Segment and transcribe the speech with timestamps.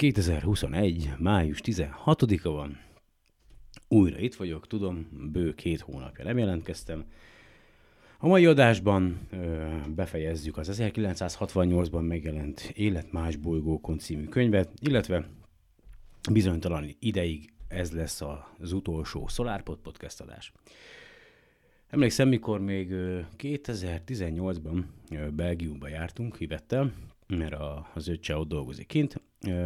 [0.00, 1.10] 2021.
[1.18, 2.80] május 16-a van.
[3.88, 7.04] Újra itt vagyok, tudom, bő két hónapja nem jelentkeztem.
[8.18, 15.28] A mai adásban ö, befejezzük az 1968-ban megjelent Élet más bolygókon című könyvet, illetve
[16.30, 18.22] bizonytalan ideig ez lesz
[18.58, 20.52] az utolsó SolarPod podcast adás.
[21.88, 22.88] Emlékszem, mikor még
[23.38, 24.82] 2018-ban
[25.32, 26.92] Belgiumba jártunk Hivettel,
[27.26, 27.54] mert
[27.94, 29.20] az öccse ott dolgozik kint,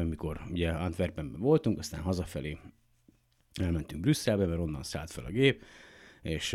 [0.08, 2.58] mikor ugye Antwerpenben voltunk, aztán hazafelé
[3.60, 5.62] elmentünk Brüsszelbe, mert onnan szállt fel a gép,
[6.22, 6.52] és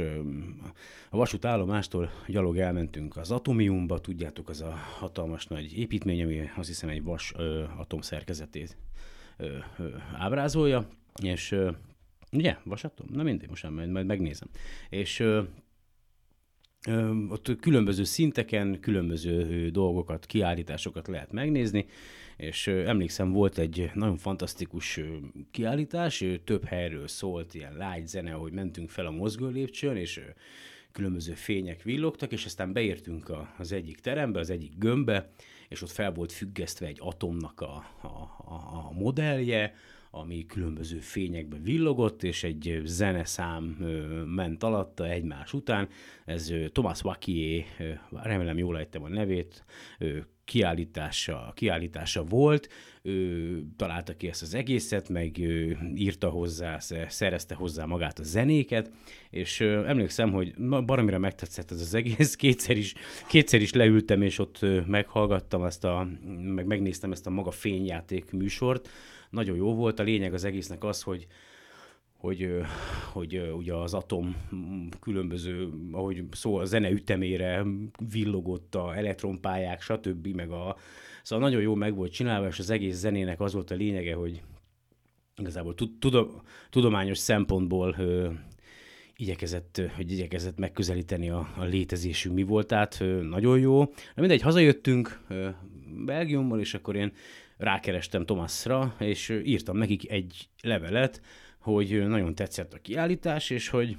[1.09, 6.90] a vasútállomástól gyalog elmentünk az Atomiumba, tudjátok, az a hatalmas nagy építmény, ami azt hiszem
[6.90, 8.78] egy vas ö, atomszerkezetét
[9.38, 10.88] ö, ö, ábrázolja,
[11.23, 11.72] és ö,
[12.31, 13.08] ugye, vasatom?
[13.14, 14.48] Na mindegy, most majd, majd megnézem.
[14.90, 15.44] És ö,
[17.30, 21.86] ott különböző szinteken különböző dolgokat, kiállításokat lehet megnézni,
[22.40, 25.00] és emlékszem, volt egy nagyon fantasztikus
[25.52, 30.22] kiállítás, több helyről szólt, ilyen lágy zene, hogy mentünk fel a mozgó lépcsőn, és
[30.92, 35.30] különböző fények villogtak, és aztán beértünk az egyik terembe, az egyik gömbbe,
[35.70, 38.08] és ott fel volt függesztve egy atomnak a, a,
[38.46, 39.74] a, a modellje,
[40.12, 43.64] ami különböző fényekben villogott, és egy zeneszám
[44.36, 45.88] ment alatta egymás után.
[46.26, 47.66] Ez Thomas Wakié,
[48.12, 49.66] remélem jól ejtem a nevét,
[50.50, 52.69] kiállítása, kiállítása volt,
[53.02, 55.38] ő találta ki ezt az egészet, meg
[55.95, 58.91] írta hozzá, szerezte hozzá magát a zenéket,
[59.30, 60.53] és emlékszem, hogy
[60.86, 62.94] baromira megtetszett ez az egész, kétszer is,
[63.28, 66.08] kétszer is leültem, és ott ö, meghallgattam ezt a,
[66.41, 68.89] meg megnéztem ezt a maga fényjáték műsort,
[69.30, 70.00] nagyon jó volt.
[70.00, 71.28] A lényeg az egésznek az, hogy
[72.20, 72.62] hogy,
[73.12, 74.36] hogy ugye az atom
[75.00, 77.66] különböző, ahogy szó, a zene ütemére
[78.12, 80.28] villogott a elektronpályák, stb.
[80.28, 80.75] meg a,
[81.23, 84.42] szóval nagyon jó meg volt csinálva, és az egész zenének az volt a lényege, hogy
[85.36, 85.75] igazából
[86.70, 87.95] tudományos szempontból
[89.16, 93.80] igyekezett, hogy igyekezett megközelíteni a, a létezésünk mi volt, tehát ö, nagyon jó.
[93.80, 95.50] Na mindegy, hazajöttünk ö,
[96.06, 97.12] Belgiumból, és akkor én
[97.57, 101.22] rákerestem Thomasra, és írtam nekik egy levelet,
[101.74, 103.97] hogy nagyon tetszett a kiállítás, és hogy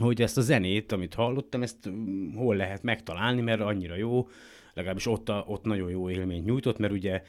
[0.00, 1.90] hogy ezt a zenét, amit hallottam, ezt
[2.34, 4.28] hol lehet megtalálni, mert annyira jó,
[4.74, 7.22] legalábbis ott, a, ott nagyon jó élményt nyújtott, mert ugye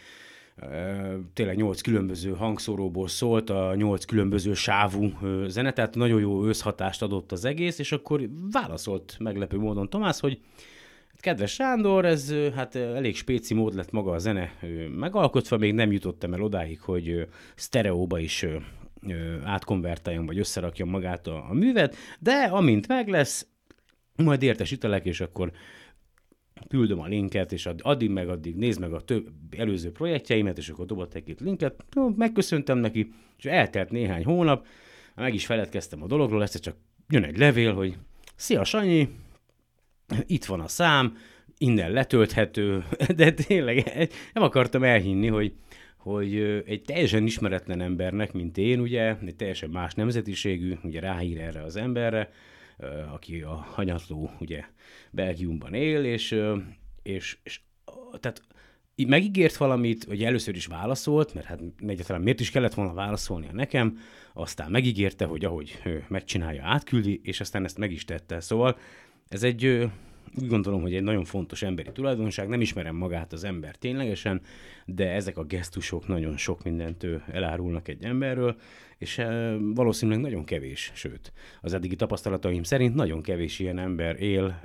[1.33, 5.11] tényleg nyolc különböző hangszóróból szólt, a nyolc különböző sávú
[5.47, 10.39] zene, tehát nagyon jó összhatást adott az egész, és akkor válaszolt meglepő módon Tomás, hogy
[11.19, 14.53] Kedves Sándor, ez hát elég spéci mód lett maga a zene
[14.97, 18.45] megalkotva, még nem jutottam el odáig, hogy sztereóba is
[19.43, 23.47] átkonvertáljam, vagy összerakjam magát a, a művet, de amint meg lesz,
[24.15, 25.51] majd értesítelek, és akkor
[26.67, 29.27] küldöm a linket, és addig meg addig nézd meg a több
[29.57, 34.65] előző projektjeimet, és akkor dobott egy-két linket, megköszöntem neki, és eltelt néhány hónap,
[35.15, 36.75] meg is feledkeztem a dologról, ezt csak
[37.09, 37.97] jön egy levél, hogy
[38.35, 39.09] Szia Sanyi,
[40.25, 41.17] itt van a szám,
[41.57, 42.83] innen letölthető,
[43.15, 45.53] de tényleg nem akartam elhinni, hogy,
[45.99, 51.63] hogy egy teljesen ismeretlen embernek, mint én, ugye, egy teljesen más nemzetiségű, ugye ráír erre
[51.63, 52.31] az emberre,
[53.13, 54.63] aki a hanyatló, ugye,
[55.11, 56.39] Belgiumban él, és,
[57.03, 57.59] és, és
[58.19, 58.41] tehát
[59.07, 63.97] megígért valamit, hogy először is válaszolt, mert hát egyáltalán miért is kellett volna válaszolnia nekem,
[64.33, 68.39] aztán megígérte, hogy ahogy megcsinálja, átküldi, és aztán ezt meg is tette.
[68.39, 68.77] Szóval
[69.27, 69.89] ez egy,
[70.35, 74.41] úgy gondolom, hogy egy nagyon fontos emberi tulajdonság, nem ismerem magát az ember ténylegesen,
[74.85, 78.55] de ezek a gesztusok nagyon sok mindent elárulnak egy emberről,
[78.97, 79.21] és
[79.59, 84.59] valószínűleg nagyon kevés, sőt, az eddigi tapasztalataim szerint nagyon kevés ilyen ember él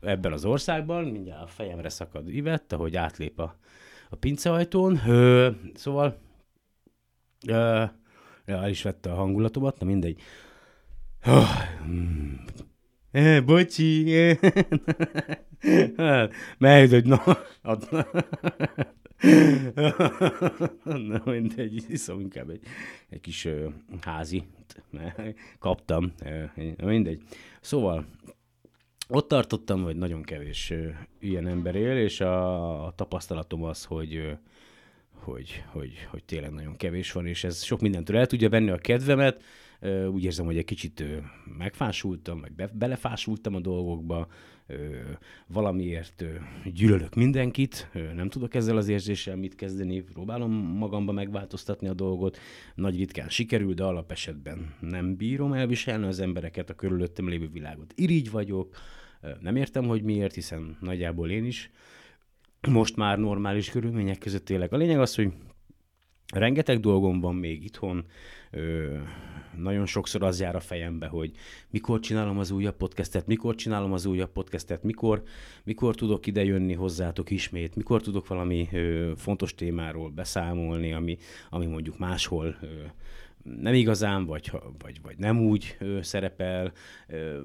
[0.00, 3.56] ebben az országban, mindjárt a fejemre szakad Ivett, ahogy átlép a,
[4.10, 5.00] a pinceajtón,
[5.74, 6.18] szóval
[8.44, 10.20] el is vette a hangulatomat, na mindegy.
[13.10, 14.14] Eh, bocsi.
[14.14, 14.38] Eh.
[16.58, 17.22] Mehet, hogy na,
[20.84, 22.60] na mindegy, iszom inkább egy,
[23.08, 24.44] egy kis uh, házi,
[25.58, 27.22] kaptam, uh, mindegy.
[27.60, 28.06] Szóval
[29.08, 30.88] ott tartottam, hogy nagyon kevés uh,
[31.20, 34.32] ilyen ember él, és a, a tapasztalatom az, hogy uh,
[35.12, 38.78] hogy, hogy, hogy tényleg nagyon kevés van, és ez sok mindentől el tudja venni a
[38.78, 39.42] kedvemet,
[40.10, 41.04] úgy érzem, hogy egy kicsit
[41.58, 44.28] megfásultam, meg be, belefásultam a dolgokba,
[45.46, 46.24] valamiért
[46.72, 52.38] gyűlölök mindenkit, nem tudok ezzel az érzéssel mit kezdeni, próbálom magamba megváltoztatni a dolgot,
[52.74, 57.92] nagy ritkán sikerül, de alapesetben nem bírom elviselni az embereket, a körülöttem lévő világot.
[57.96, 58.76] Irigy vagyok,
[59.40, 61.70] nem értem, hogy miért, hiszen nagyjából én is.
[62.68, 64.72] Most már normális körülmények között élek.
[64.72, 65.32] A lényeg az, hogy
[66.34, 68.06] rengeteg dolgom van még itthon,
[69.56, 71.32] nagyon sokszor az jár a fejembe, hogy
[71.70, 75.22] mikor csinálom az újabb podcastet, mikor csinálom az újabb podcastet, mikor,
[75.64, 81.18] mikor tudok ide jönni hozzátok ismét, mikor tudok valami ö, fontos témáról beszámolni, ami,
[81.50, 82.66] ami mondjuk máshol ö,
[83.60, 86.72] nem igazán, vagy, vagy, vagy nem úgy szerepel,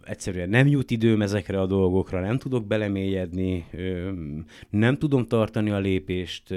[0.04, 3.66] egyszerűen nem jut időm ezekre a dolgokra, nem tudok belemélyedni,
[4.70, 6.54] nem tudom tartani a lépést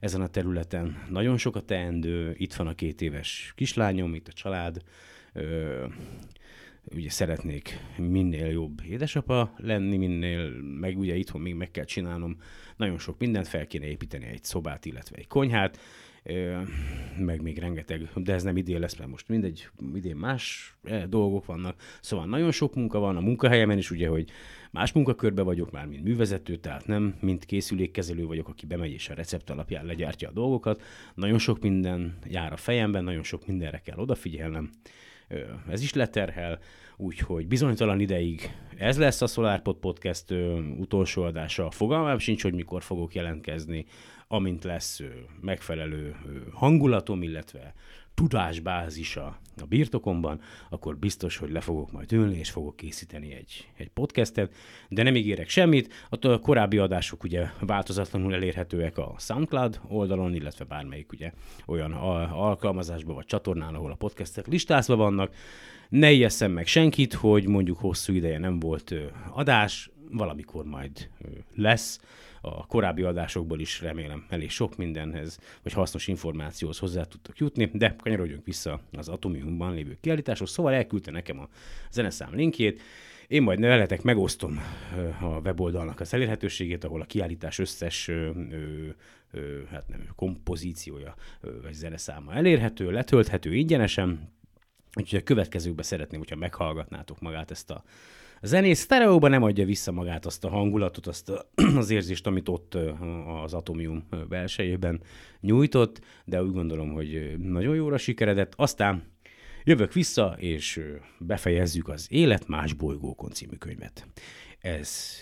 [0.00, 1.06] ezen a területen.
[1.10, 4.82] Nagyon sok a teendő, itt van a két éves kislányom, itt a család,
[6.94, 10.50] ugye szeretnék minél jobb édesapa lenni, minél,
[10.80, 12.36] meg ugye itthon még meg kell csinálnom
[12.76, 15.78] nagyon sok mindent, fel kéne építeni egy szobát, illetve egy konyhát,
[17.18, 21.46] meg még rengeteg, de ez nem idén lesz, mert most mindegy, idén más eh, dolgok
[21.46, 21.80] vannak.
[22.00, 24.30] Szóval nagyon sok munka van a munkahelyemen is, ugye, hogy
[24.70, 29.14] más munkakörbe vagyok már, mint művezető, tehát nem mint készülékkezelő vagyok, aki bemegy és a
[29.14, 30.82] recept alapján legyártja a dolgokat.
[31.14, 34.70] Nagyon sok minden jár a fejemben, nagyon sok mindenre kell odafigyelnem.
[35.68, 36.58] Ez is leterhel,
[36.96, 40.30] úgyhogy bizonytalan ideig ez lesz a SolarPod Podcast
[40.78, 41.70] utolsó adása.
[41.70, 43.86] Fogalmam sincs, hogy mikor fogok jelentkezni
[44.28, 45.00] amint lesz
[45.40, 46.16] megfelelő
[46.52, 47.74] hangulatom, illetve
[48.14, 50.40] tudásbázisa a birtokomban,
[50.70, 54.54] akkor biztos, hogy le fogok majd ülni, és fogok készíteni egy, egy podcastet,
[54.88, 55.92] de nem ígérek semmit.
[56.08, 61.32] A korábbi adások ugye változatlanul elérhetőek a SoundCloud oldalon, illetve bármelyik ugye
[61.66, 61.92] olyan
[62.32, 65.34] alkalmazásban vagy csatornán, ahol a podcastek listázva vannak.
[65.88, 68.94] Ne ijesszem meg senkit, hogy mondjuk hosszú ideje nem volt
[69.30, 71.08] adás, valamikor majd
[71.54, 72.00] lesz
[72.46, 77.96] a korábbi adásokból is remélem elég sok mindenhez, vagy hasznos információhoz hozzá tudtok jutni, de
[78.02, 81.48] kanyarodjunk vissza az Atomiumban lévő kiállításhoz, szóval elküldte nekem a
[81.90, 82.80] zeneszám linkjét,
[83.28, 84.60] én majd veletek megosztom
[85.20, 88.30] a weboldalnak az elérhetőségét, ahol a kiállítás összes ö,
[89.30, 91.14] ö, hát nem, kompozíciója
[91.62, 94.32] vagy zeneszáma elérhető, letölthető ingyenesen,
[94.94, 97.84] úgyhogy a következőkben szeretném, hogyha meghallgatnátok magát ezt a
[98.40, 101.32] a zenész sztereóban nem adja vissza magát azt a hangulatot, azt
[101.76, 102.74] az érzést, amit ott
[103.44, 105.02] az Atomium belsejében
[105.40, 108.52] nyújtott, de úgy gondolom, hogy nagyon jóra sikeredett.
[108.56, 109.02] Aztán
[109.64, 110.80] jövök vissza, és
[111.18, 114.06] befejezzük az Élet más bolygókon című könyvet.
[114.58, 115.20] Ez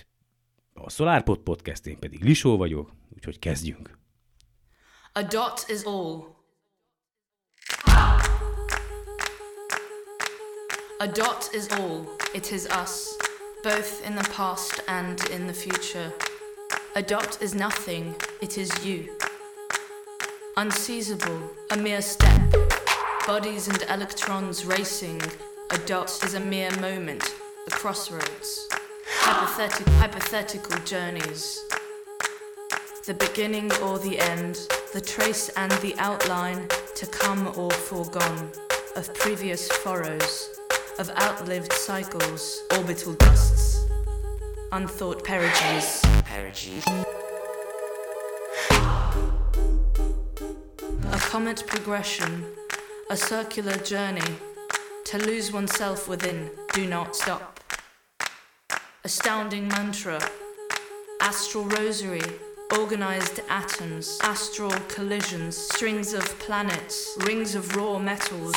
[0.73, 3.99] a SolarPod Podcast, én pedig Lisó vagyok, úgyhogy kezdjünk.
[5.13, 6.34] A dot is all.
[11.00, 13.19] A dot is all, it is us,
[13.64, 16.12] both in the past and in the future.
[16.94, 19.08] A dot is nothing, it is you.
[20.56, 22.41] Unseizable, a mere step.
[23.26, 25.20] Bodies and electrons racing.
[25.73, 28.69] A dot is a mere moment, the crossroads.
[29.05, 31.64] Hypothetic, hypothetical journeys.
[33.05, 38.52] The beginning or the end, the trace and the outline to come or foregone
[38.94, 40.55] of previous furrows
[40.99, 43.85] of outlived cycles, orbital dusts,
[44.70, 46.00] unthought perigees.
[46.23, 46.85] perigees.
[51.12, 52.44] A comet progression,
[53.11, 54.37] a circular journey,
[55.06, 57.61] to lose oneself within, do not stop.
[59.05, 60.20] Astounding mantra,
[61.20, 62.23] astral rosary,
[62.79, 68.55] organized atoms, astral collisions, strings of planets, rings of raw metals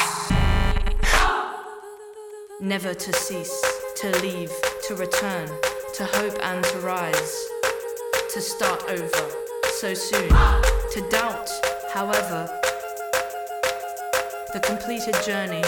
[2.59, 3.63] never to cease,
[3.95, 5.47] to leave, to return,
[5.93, 7.47] to hope and to rise,
[8.33, 9.29] to start over
[9.69, 10.29] so soon,
[10.91, 11.49] to doubt,
[11.91, 12.49] however,
[14.53, 15.61] the completed journey.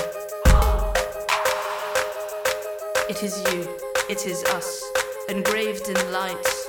[3.07, 3.67] It is you,
[4.09, 4.83] it is us,
[5.29, 6.65] engraved in light,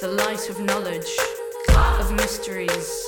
[0.00, 1.16] the light of knowledge,
[2.00, 3.06] of mysteries,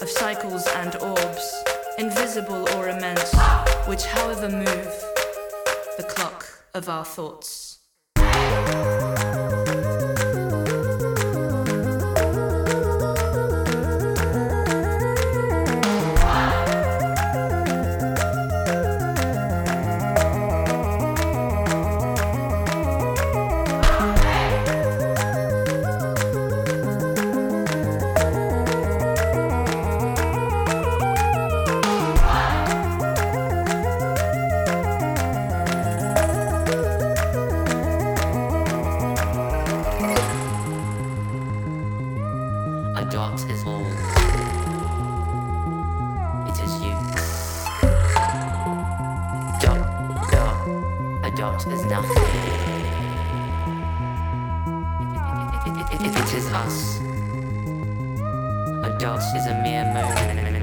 [0.00, 1.54] of cycles and orbs,
[1.98, 3.34] invisible or immense,
[3.86, 5.09] which however move,
[6.74, 7.78] of our thoughts.
[51.62, 51.76] It
[56.34, 57.00] is us.
[58.82, 60.59] A dot is a mere moment.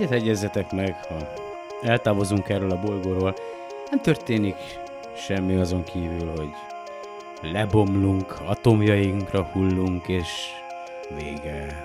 [0.00, 1.32] Egyet egyezzetek meg, ha
[1.82, 3.34] eltávozunk erről a bolygóról,
[3.90, 4.54] nem történik
[5.16, 6.48] semmi azon kívül, hogy
[7.42, 10.28] lebomlunk, atomjainkra hullunk, és
[11.16, 11.82] vége.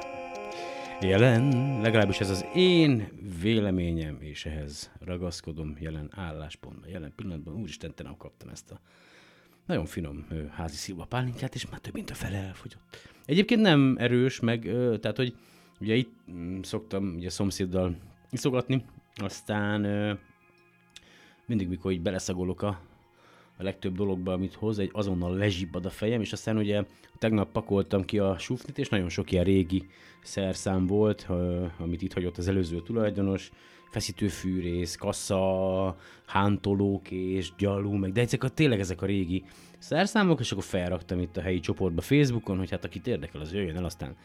[1.01, 3.07] Jelen, legalábbis ez az én
[3.41, 7.55] véleményem, és ehhez ragaszkodom jelen álláspontban, jelen pillanatban.
[7.55, 8.79] Úristen, te nem kaptam ezt a
[9.65, 13.13] nagyon finom házi szilva pálinkát, és már több mint a fele elfogyott.
[13.25, 14.61] Egyébként nem erős, meg,
[15.01, 15.35] tehát, hogy
[15.79, 17.95] ugye itt mm, szoktam ugye szomszéddal
[18.29, 18.83] iszogatni,
[19.15, 20.13] aztán ö,
[21.45, 22.79] mindig, mikor így beleszagolok a,
[23.57, 26.83] a legtöbb dologba, amit hoz, egy azonnal lezsibbad a fejem, és aztán ugye
[27.17, 29.85] tegnap pakoltam ki a sufnit, és nagyon sok ilyen régi
[30.23, 33.51] szerszám volt, ö, amit itt hagyott az előző tulajdonos,
[33.95, 39.43] feszítőfűrész, kassa, hántolók és gyalú, meg de ezek a, tényleg ezek a régi
[39.77, 43.75] szerszámok, és akkor felraktam itt a helyi csoportba Facebookon, hogy hát akit érdekel, az jöjjön
[43.75, 44.15] el, aztán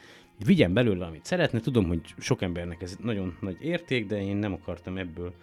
[0.44, 1.60] vigyen belőle, amit szeretne.
[1.60, 5.34] Tudom, hogy sok embernek ez nagyon nagy érték, de én nem akartam ebből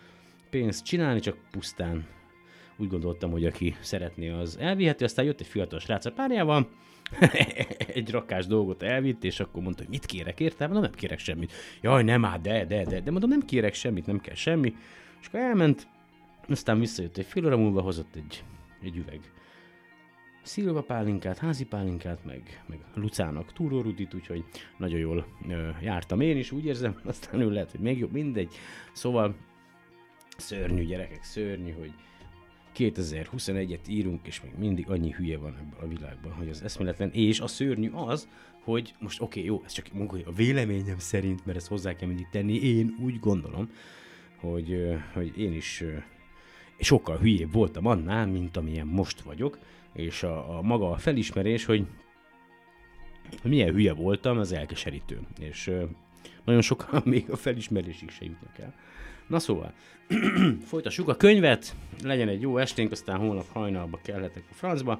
[0.49, 2.05] pénzt csinálni, csak pusztán
[2.77, 5.03] úgy gondoltam, hogy aki szeretné, az elviheti.
[5.03, 6.69] Aztán jött egy fiatal srác a párjával,
[7.93, 10.65] egy rakás dolgot elvitt, és akkor mondta, hogy mit kérek érte?
[10.65, 11.53] Mondom, nem kérek semmit.
[11.81, 14.75] Jaj, nem áll, de, de, de, de mondom, nem kérek semmit, nem kell semmi.
[15.21, 15.87] És akkor elment,
[16.47, 18.43] aztán visszajött egy fél óra múlva, hozott egy,
[18.81, 19.19] egy üveg
[20.47, 24.43] szilva pálinkát, házi pálinkát, meg, meg Lucának túrórudit, úgyhogy
[24.77, 28.53] nagyon jól ö, jártam én is, úgy érzem, aztán ő lehet, hogy még jobb, mindegy.
[28.93, 29.35] Szóval
[30.37, 31.93] szörnyű gyerekek, szörnyű, hogy
[32.75, 37.39] 2021-et írunk, és még mindig annyi hülye van ebben a világban, hogy az eszméletlen, és
[37.39, 38.27] a szörnyű az,
[38.63, 42.07] hogy most oké, okay, jó, ez csak munka, a véleményem szerint, mert ezt hozzá kell
[42.07, 43.69] mindig tenni, én úgy gondolom,
[44.35, 45.83] hogy, hogy én is
[46.79, 49.59] sokkal hülyébb voltam annál, mint amilyen most vagyok,
[49.97, 51.85] és a, a maga a felismerés, hogy,
[53.43, 55.19] milyen hülye voltam, az elkeserítő.
[55.39, 55.71] És
[56.45, 58.73] nagyon sokan még a felismerésig se jutnak el.
[59.27, 59.73] Na szóval,
[60.71, 64.99] folytassuk a könyvet, legyen egy jó esténk, aztán holnap hajnalba kellhetek a francba.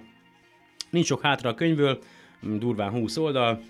[0.90, 2.00] Nincs sok hátra a könyvből,
[2.42, 3.62] durván 20 oldal.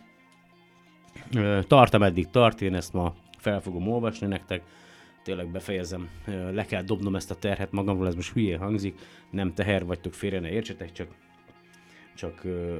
[1.68, 4.64] Tart, ameddig tart, én ezt ma fel fogom olvasni nektek.
[5.28, 6.10] Tényleg befejezem,
[6.52, 10.40] le kell dobnom ezt a terhet magamról, ez most hülyén hangzik, nem teher vagytok, félre
[10.40, 11.08] ne értsetek, csak
[12.16, 12.76] csak uh,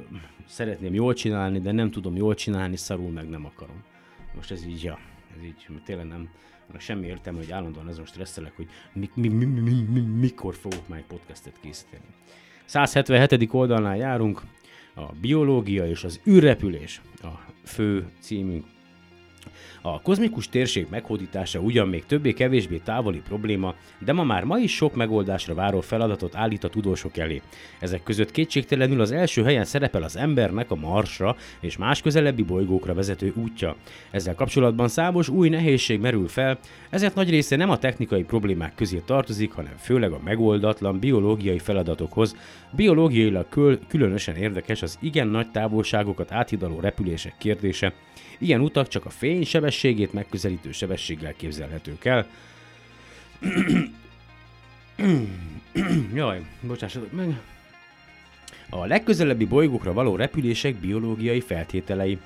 [0.46, 3.82] szeretném jól csinálni, de nem tudom jól csinálni, szarul meg nem akarom.
[4.34, 4.98] Most ez így, ja,
[5.36, 6.28] ez így, tényleg nem,
[6.72, 10.54] mert semmi értelme, hogy állandóan azon stresszelek, hogy mi, mi, mi, mi, mi, mi, mikor
[10.54, 12.04] fogok majd podcastet készíteni.
[12.64, 13.48] 177.
[13.52, 14.42] oldalnál járunk,
[14.94, 18.64] a biológia és az űrrepülés a fő címünk.
[19.92, 24.94] A kozmikus térség meghódítása ugyan még többé-kevésbé távoli probléma, de ma már ma is sok
[24.94, 27.42] megoldásra váró feladatot állít a tudósok elé.
[27.80, 32.94] Ezek között kétségtelenül az első helyen szerepel az embernek a Marsra és más közelebbi bolygókra
[32.94, 33.76] vezető útja.
[34.10, 36.58] Ezzel kapcsolatban számos új nehézség merül fel,
[36.90, 42.36] ezek nagy része nem a technikai problémák közé tartozik, hanem főleg a megoldatlan biológiai feladatokhoz.
[42.70, 47.92] Biológiailag kül- különösen érdekes az igen nagy távolságokat áthidaló repülések kérdése.
[48.38, 52.26] Ilyen utak csak a fény sebességét megközelítő sebességgel képzelhetők el.
[56.14, 57.40] Jaj, bocsássatok meg.
[58.70, 62.18] A legközelebbi bolygókra való repülések biológiai feltételei.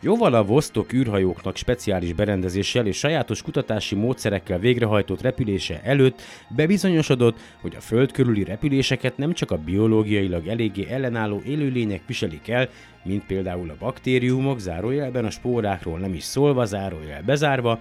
[0.00, 7.74] Jóval a Vostok űrhajóknak speciális berendezéssel és sajátos kutatási módszerekkel végrehajtott repülése előtt bebizonyosodott, hogy
[7.76, 12.68] a Föld körüli repüléseket nem csak a biológiailag eléggé ellenálló élőlények viselik el,
[13.04, 17.78] mint például a baktériumok, zárójelben a spórákról nem is szólva, zárójel bezárva,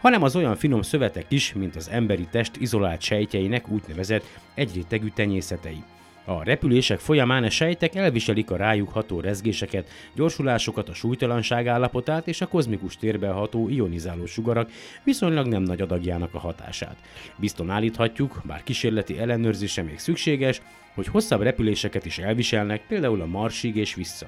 [0.00, 5.82] hanem az olyan finom szövetek is, mint az emberi test izolált sejtjeinek úgynevezett egyrétegű tenyészetei.
[6.28, 12.40] A repülések folyamán a sejtek elviselik a rájuk ható rezgéseket, gyorsulásokat, a súlytalanság állapotát és
[12.40, 14.70] a kozmikus térbe ható ionizáló sugarak
[15.04, 16.96] viszonylag nem nagy adagjának a hatását.
[17.36, 20.60] Bizton állíthatjuk, bár kísérleti ellenőrzése még szükséges,
[20.94, 24.26] hogy hosszabb repüléseket is elviselnek, például a Marsig és vissza.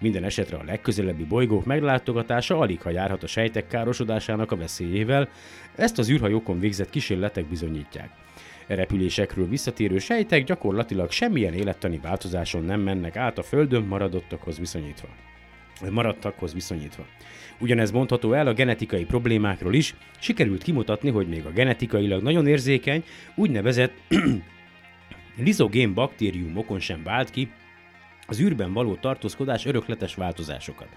[0.00, 5.28] Minden esetre a legközelebbi bolygók meglátogatása alig ha járhat a sejtek károsodásának a veszélyével,
[5.76, 8.10] ezt az űrhajókon végzett kísérletek bizonyítják.
[8.68, 15.08] Repülésekről visszatérő sejtek gyakorlatilag semmilyen élettani változáson nem mennek át a Földön maradottakhoz viszonyítva.
[15.90, 17.06] Maradtakhoz viszonyítva.
[17.60, 23.04] Ugyanez mondható el a genetikai problémákról is, sikerült kimutatni, hogy még a genetikailag nagyon érzékeny,
[23.34, 23.92] úgynevezett
[25.44, 27.50] lizogén baktériumokon sem vált ki
[28.26, 30.88] az űrben való tartózkodás örökletes változásokat.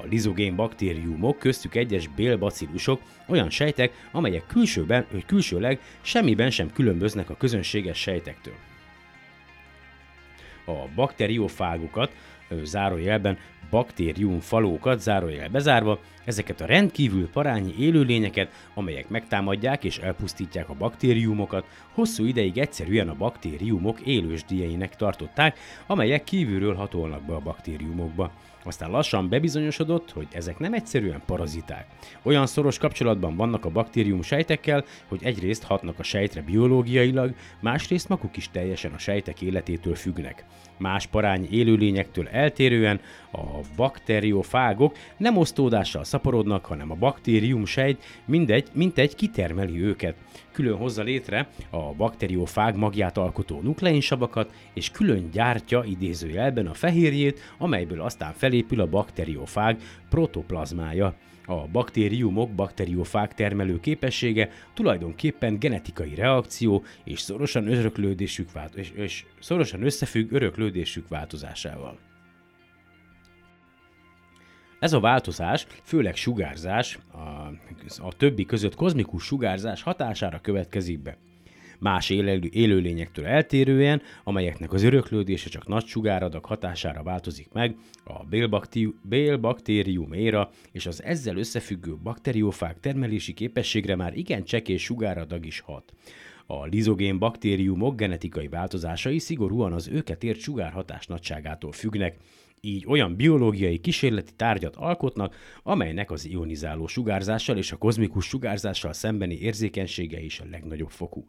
[0.00, 7.30] A lizogén baktériumok, köztük egyes bélbacillusok olyan sejtek, amelyek külsőben, vagy külsőleg semmiben sem különböznek
[7.30, 8.54] a közönséges sejtektől.
[10.66, 12.12] A bakteriofágokat,
[12.62, 13.38] zárójelben
[13.70, 21.64] baktérium falókat, zárójel bezárva, ezeket a rendkívül parányi élőlényeket, amelyek megtámadják és elpusztítják a baktériumokat,
[21.92, 28.32] hosszú ideig egyszerűen a baktériumok élősdíjeinek tartották, amelyek kívülről hatolnak be a baktériumokba.
[28.64, 31.86] Aztán lassan bebizonyosodott, hogy ezek nem egyszerűen paraziták.
[32.22, 38.36] Olyan szoros kapcsolatban vannak a baktérium sejtekkel, hogy egyrészt hatnak a sejtre biológiailag, másrészt maguk
[38.36, 40.44] is teljesen a sejtek életétől függnek.
[40.82, 43.00] Más parány élőlényektől eltérően
[43.32, 43.40] a
[43.76, 50.14] bakteriofágok nem osztódással szaporodnak, hanem a baktérium sejt mindegy, mintegy kitermeli őket.
[50.52, 58.00] Külön hozza létre a bakteriofág magját alkotó nukleinsavakat, és külön gyártja idézőjelben a fehérjét, amelyből
[58.00, 59.76] aztán felépül a bakteriofág
[60.10, 61.14] protoplazmája.
[61.46, 69.82] A baktériumok bakteriofág termelő képessége tulajdonképpen genetikai reakció és szorosan öröklődésük vált- és, és szorosan
[69.82, 71.98] összefügg öröklődésük változásával.
[74.78, 77.18] Ez a változás, főleg sugárzás, a,
[78.06, 81.16] a többi között kozmikus sugárzás hatására következik be.
[81.82, 88.24] Más élelő, élőlényektől eltérően, amelyeknek az öröklődése csak nagy sugáradak hatására változik meg, a
[89.02, 95.92] bélbaktérium éra és az ezzel összefüggő bakteriófák termelési képességre már igen csekély sugáradag is hat.
[96.46, 102.16] A lizogén baktériumok genetikai változásai szigorúan az őket ért sugárhatás nagyságától függnek,
[102.64, 109.38] így olyan biológiai kísérleti tárgyat alkotnak, amelynek az ionizáló sugárzással és a kozmikus sugárzással szembeni
[109.38, 111.26] érzékenysége is a legnagyobb fokú.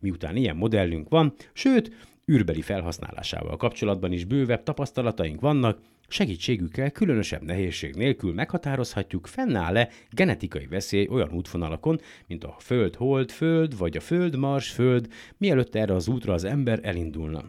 [0.00, 1.92] Miután ilyen modellünk van, sőt,
[2.32, 11.06] űrbeli felhasználásával kapcsolatban is bővebb tapasztalataink vannak, segítségükkel különösebb nehézség nélkül meghatározhatjuk, fennáll-e genetikai veszély
[11.10, 17.44] olyan útvonalakon, mint a Föld-Hold-Föld vagy a Föld-Mars-Föld, mielőtt erre az útra az ember elindulna.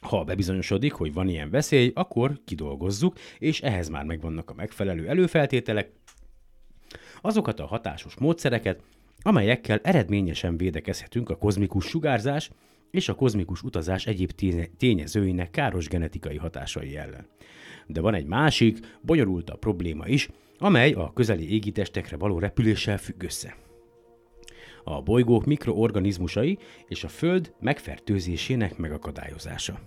[0.00, 5.90] Ha bebizonyosodik, hogy van ilyen veszély, akkor kidolgozzuk, és ehhez már megvannak a megfelelő előfeltételek,
[7.20, 8.82] azokat a hatásos módszereket,
[9.22, 12.50] amelyekkel eredményesen védekezhetünk a kozmikus sugárzás
[12.90, 14.30] és a kozmikus utazás egyéb
[14.76, 17.26] tényezőinek káros genetikai hatásai ellen.
[17.86, 23.56] De van egy másik, bonyolultabb probléma is, amely a közeli égitestekre való repüléssel függ össze.
[24.84, 29.80] A bolygók mikroorganizmusai és a Föld megfertőzésének megakadályozása.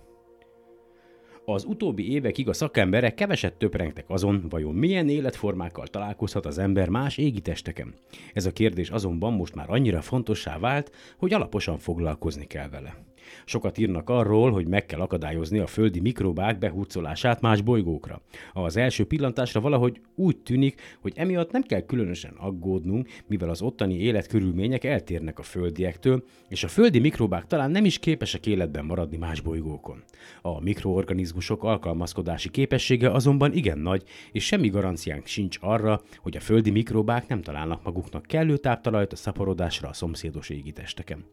[1.46, 7.18] Az utóbbi évekig a szakemberek keveset töprengtek azon, vajon milyen életformákkal találkozhat az ember más
[7.18, 7.94] égitesteken.
[8.34, 13.13] Ez a kérdés azonban most már annyira fontossá vált, hogy alaposan foglalkozni kell vele.
[13.46, 18.22] Sokat írnak arról, hogy meg kell akadályozni a földi mikrobák behurcolását más bolygókra.
[18.54, 23.98] Az első pillantásra valahogy úgy tűnik, hogy emiatt nem kell különösen aggódnunk, mivel az ottani
[23.98, 29.42] életkörülmények eltérnek a földiektől, és a földi mikrobák talán nem is képesek életben maradni más
[29.42, 30.04] bolygókon.
[30.42, 36.70] A mikroorganizmusok alkalmazkodási képessége azonban igen nagy, és semmi garanciánk sincs arra, hogy a földi
[36.70, 41.26] mikrobák nem találnak maguknak kellő táptalajt a szaporodásra a szomszédos égitesteken.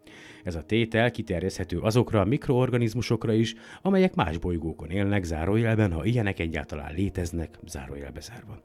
[0.44, 6.38] Ez a tétel kiterjeszthető azokra a mikroorganizmusokra is, amelyek más bolygókon élnek, zárójelben, ha ilyenek
[6.38, 8.62] egyáltalán léteznek, zárójelbe zárva.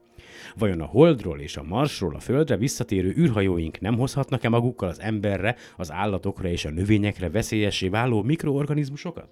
[0.58, 5.56] Vajon a Holdról és a Marsról a Földre visszatérő űrhajóink nem hozhatnak-e magukkal az emberre,
[5.78, 9.28] az állatokra és a növényekre veszélyessé váló mikroorganizmusokat?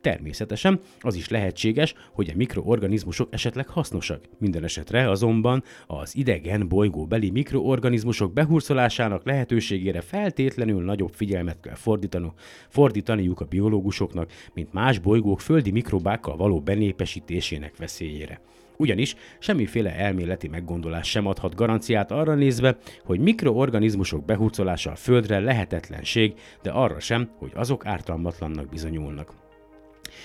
[0.00, 4.24] Természetesen az is lehetséges, hogy a mikroorganizmusok esetleg hasznosak.
[4.38, 12.32] Minden esetre azonban az idegen bolygóbeli mikroorganizmusok behurcolásának lehetőségére feltétlenül nagyobb figyelmet kell fordítani,
[12.68, 18.40] fordítaniuk a biológusoknak, mint más bolygók földi mikrobákkal való benépesítésének veszélyére.
[18.82, 26.34] Ugyanis semmiféle elméleti meggondolás sem adhat garanciát arra nézve, hogy mikroorganizmusok behurcolása a Földre lehetetlenség,
[26.62, 29.34] de arra sem, hogy azok ártalmatlannak bizonyulnak.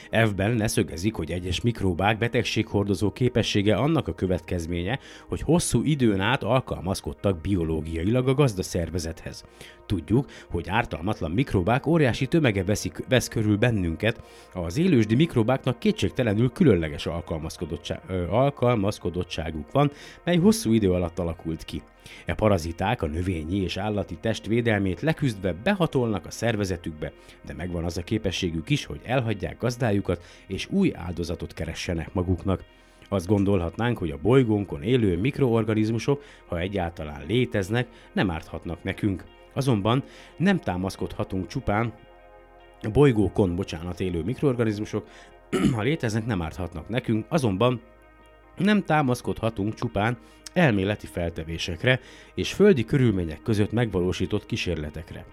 [0.10, 7.42] Evben leszögezik, hogy egyes mikróbák betegséghordozó képessége annak a következménye, hogy hosszú időn át alkalmazkodtak
[7.42, 9.44] biológiailag a gazdaszervezethez.
[9.88, 14.22] Tudjuk, hogy ártalmatlan mikrobák óriási tömege veszik, vesz körül bennünket,
[14.54, 19.92] az élősdi mikrobáknak kétségtelenül különleges alkalmazkodottság, alkalmazkodottságuk van,
[20.24, 21.82] mely hosszú idő alatt alakult ki.
[22.26, 27.12] E paraziták a növényi és állati test védelmét leküzdve behatolnak a szervezetükbe,
[27.46, 32.64] de megvan az a képességük is, hogy elhagyják gazdájukat és új áldozatot keressenek maguknak.
[33.10, 39.24] Azt gondolhatnánk, hogy a bolygónkon élő mikroorganizmusok, ha egyáltalán léteznek, nem árthatnak nekünk.
[39.58, 40.04] Azonban
[40.38, 41.94] nem támaszkodhatunk csupán
[42.82, 45.08] a bolygókon, bocsánat, élő mikroorganizmusok,
[45.76, 47.82] ha léteznek, nem árthatnak nekünk, azonban
[48.58, 50.18] nem támaszkodhatunk csupán
[50.54, 52.00] elméleti feltevésekre
[52.36, 55.26] és földi körülmények között megvalósított kísérletekre.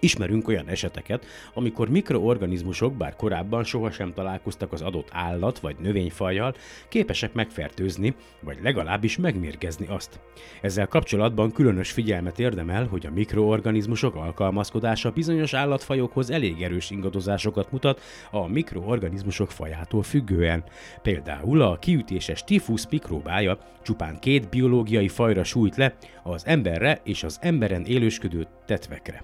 [0.00, 6.54] Ismerünk olyan eseteket, amikor mikroorganizmusok, bár korábban sohasem találkoztak az adott állat vagy növényfajjal,
[6.88, 10.20] képesek megfertőzni, vagy legalábbis megmérgezni azt.
[10.60, 18.00] Ezzel kapcsolatban különös figyelmet érdemel, hogy a mikroorganizmusok alkalmazkodása bizonyos állatfajokhoz elég erős ingadozásokat mutat
[18.30, 20.64] a mikroorganizmusok fajától függően.
[21.02, 27.38] Például a kiütéses tifusz mikróbája csupán két biológiai fajra sújt le, az emberre és az
[27.40, 29.22] emberen élősködő tetvekre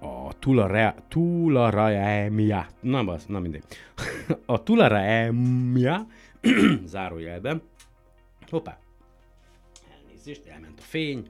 [0.00, 3.64] a tulare, tularaemia, nem az, nem mindegy,
[4.46, 6.06] a tularaemia,
[6.84, 7.62] zárójelben,
[8.50, 8.78] hoppá,
[9.90, 11.26] elnézést, elment a fény,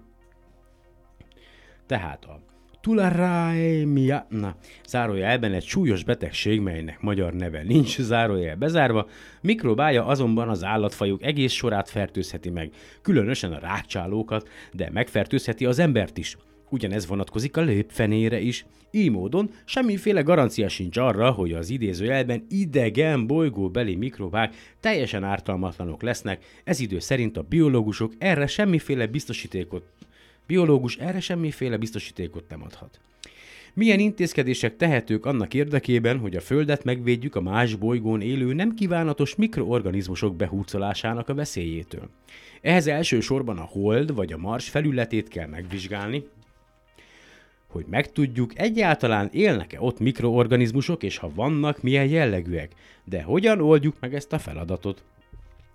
[1.87, 2.41] tehát a
[2.81, 9.09] tularaemia, na, zárójelben egy súlyos betegség, melynek magyar neve nincs, zárójel bezárva,
[9.41, 16.19] mikrobája azonban az állatfajok egész sorát fertőzheti meg, különösen a rákcsálókat, de megfertőzheti az embert
[16.19, 16.37] is.
[16.71, 18.67] Ugyanez vonatkozik a lépfenére is.
[18.91, 26.45] Így módon semmiféle garancia sincs arra, hogy az idézőjelben idegen bolygóbeli mikrobák teljesen ártalmatlanok lesznek,
[26.65, 29.83] ez idő szerint a biológusok erre semmiféle biztosítékot
[30.49, 33.01] biológus erre semmiféle biztosítékot nem adhat.
[33.75, 39.35] Milyen intézkedések tehetők annak érdekében, hogy a Földet megvédjük a más bolygón élő nem kívánatos
[39.35, 42.09] mikroorganizmusok behúzolásának a veszélyétől?
[42.61, 46.25] Ehhez elsősorban a Hold vagy a Mars felületét kell megvizsgálni,
[47.69, 52.73] hogy megtudjuk, egyáltalán élnek-e ott mikroorganizmusok, és ha vannak, milyen jellegűek.
[53.05, 55.03] De hogyan oldjuk meg ezt a feladatot?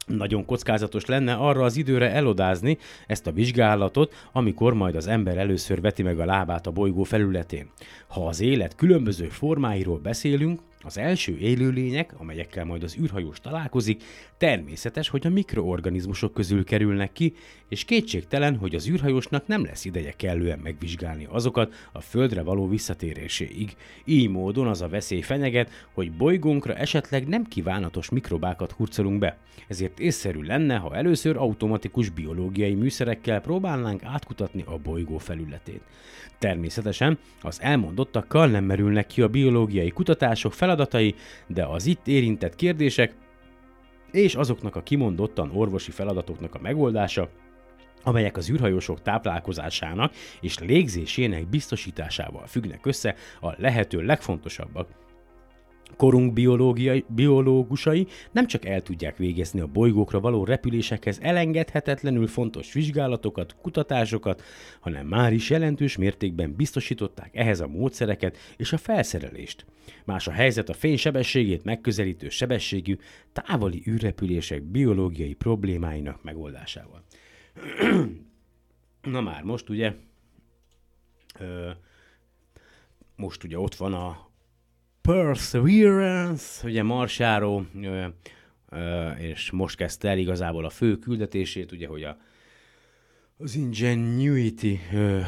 [0.07, 2.77] Nagyon kockázatos lenne arra az időre elodázni
[3.07, 7.69] ezt a vizsgálatot, amikor majd az ember először veti meg a lábát a bolygó felületén.
[8.07, 14.03] Ha az élet különböző formáiról beszélünk, az első élőlények, amelyekkel majd az űrhajós találkozik,
[14.37, 17.33] természetes, hogy a mikroorganizmusok közül kerülnek ki,
[17.69, 23.75] és kétségtelen, hogy az űrhajósnak nem lesz ideje kellően megvizsgálni azokat a Földre való visszatéréséig.
[24.05, 29.37] Így módon az a veszély fenyeget, hogy bolygónkra esetleg nem kívánatos mikrobákat hurcolunk be.
[29.67, 35.81] Ezért észszerű lenne, ha először automatikus biológiai műszerekkel próbálnánk átkutatni a bolygó felületét.
[36.39, 41.15] Természetesen az elmondottakkal nem merülnek ki a biológiai kutatások feladatai,
[41.47, 43.13] de az itt érintett kérdések
[44.11, 47.29] és azoknak a kimondottan orvosi feladatoknak a megoldása,
[48.03, 54.87] amelyek az űrhajósok táplálkozásának és légzésének biztosításával függnek össze, a lehető legfontosabbak
[55.97, 63.55] Korunk biológiai, biológusai nem csak el tudják végezni a bolygókra való repülésekhez elengedhetetlenül fontos vizsgálatokat,
[63.61, 64.41] kutatásokat,
[64.79, 69.65] hanem már is jelentős mértékben biztosították ehhez a módszereket és a felszerelést.
[70.05, 72.97] Más a helyzet a fény sebességét megközelítő sebességű
[73.33, 77.03] távoli űrrepülések biológiai problémáinak megoldásával.
[79.01, 79.93] Na már, most ugye
[81.39, 81.69] ö,
[83.15, 84.31] most ugye ott van a
[85.07, 87.65] Perseverance, ugye Marsjáró,
[89.19, 92.17] és most kezdte el igazából a fő küldetését, ugye, hogy a,
[93.37, 94.79] az Ingenuity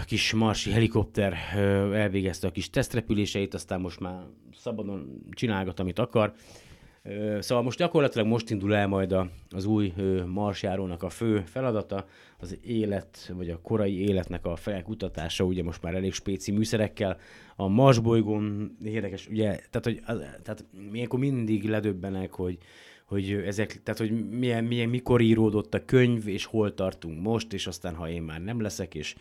[0.06, 1.34] kis marsi helikopter
[1.94, 6.34] elvégezte a kis tesztrepüléseit, aztán most már szabadon csinálgat, amit akar.
[7.40, 9.94] Szóval most gyakorlatilag most indul el majd a, az új
[10.26, 12.06] marsjárónak a fő feladata,
[12.38, 17.18] az élet, vagy a korai életnek a felkutatása, ugye most már elég spéci műszerekkel.
[17.56, 20.02] A Mars bolygón érdekes, ugye, tehát, hogy,
[20.44, 22.58] tehát ilyenkor mindig ledöbbenek, hogy,
[23.06, 27.68] hogy ezek, tehát hogy milyen, milyen, mikor íródott a könyv, és hol tartunk most, és
[27.68, 29.16] aztán ha én már nem leszek, és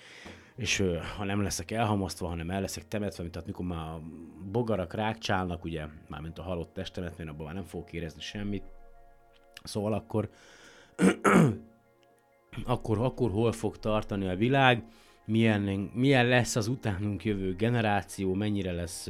[0.57, 0.85] és
[1.17, 4.03] ha nem leszek elhamasztva, hanem el leszek temetve, tehát mikor már a
[4.51, 8.65] bogarak rákcsálnak, ugye, mármint a halott testemet, mert abban már nem fogok érezni semmit,
[9.63, 10.31] szóval akkor,
[12.65, 14.85] akkor, akkor hol fog tartani a világ,
[15.25, 15.63] milyen,
[15.95, 19.09] milyen lesz az utánunk jövő generáció, mennyire lesz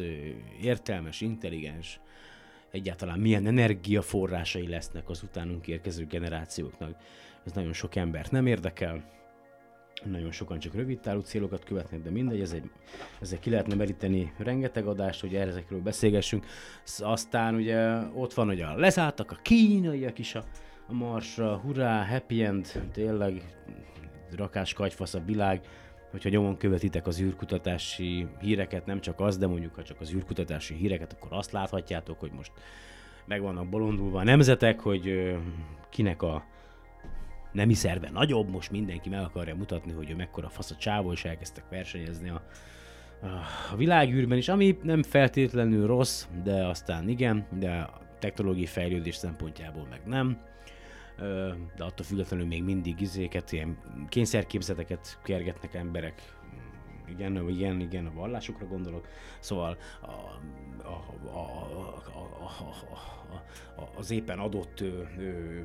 [0.60, 2.00] értelmes, intelligens,
[2.70, 6.96] egyáltalán milyen energiaforrásai lesznek az utánunk érkező generációknak.
[7.46, 9.04] Ez nagyon sok embert nem érdekel,
[10.02, 12.70] nagyon sokan csak rövid távú célokat követnek, de mindegy, ez egy,
[13.20, 16.46] ezzel ki lehetne meríteni rengeteg adást, hogy ezekről beszélgessünk.
[16.98, 20.44] Aztán ugye ott van, hogy a leszálltak a kínaiak is a,
[20.88, 23.42] a marsra, hurrá, happy end, tényleg
[24.36, 25.60] rakás kagyfasz a világ,
[26.10, 30.74] hogyha nyomon követitek az űrkutatási híreket, nem csak az, de mondjuk ha csak az űrkutatási
[30.74, 32.52] híreket, akkor azt láthatjátok, hogy most
[33.26, 35.34] meg vannak bolondulva a nemzetek, hogy
[35.90, 36.44] kinek a
[37.54, 41.24] nemi szerve nagyobb, most mindenki meg akarja mutatni, hogy ő mekkora fasz a csávó, és
[41.24, 42.42] elkezdtek versenyezni a,
[43.72, 49.86] a világűrben is, ami nem feltétlenül rossz, de aztán igen, de a technológiai fejlődés szempontjából
[49.90, 50.38] meg nem.
[51.76, 56.22] De attól függetlenül még mindig izéket, ilyen kényszerképzeteket kergetnek emberek
[57.08, 59.08] igen, igen, igen, a vallásokra gondolok.
[59.40, 60.10] Szóval a, a,
[60.82, 62.54] a, a, a,
[62.92, 65.60] a, a, az éppen adott ö, ö,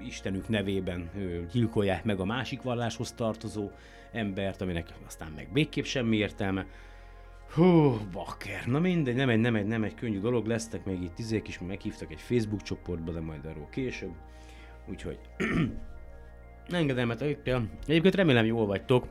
[0.00, 3.70] Istenük nevében ö, gyilkolják meg a másik valláshoz tartozó
[4.12, 6.66] embert, aminek aztán meg végképp semmi értelme.
[7.54, 8.66] Hú, bakker.
[8.66, 11.58] Na mindegy, nem egy, nem egy, nem egy könnyű dolog, lesztek még itt tizék is,
[11.58, 14.14] meghívtak egy Facebook csoportba, de majd arról később.
[14.88, 15.18] Úgyhogy
[16.68, 17.68] engedelmet el.
[17.86, 19.06] Egyébként remélem jól vagytok.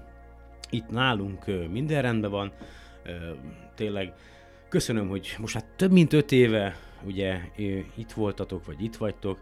[0.70, 2.52] Itt nálunk minden rendben van.
[3.76, 4.14] Tényleg
[4.70, 7.40] köszönöm, hogy most hát több mint öt éve ugye
[7.96, 9.40] itt voltatok, vagy itt vagytok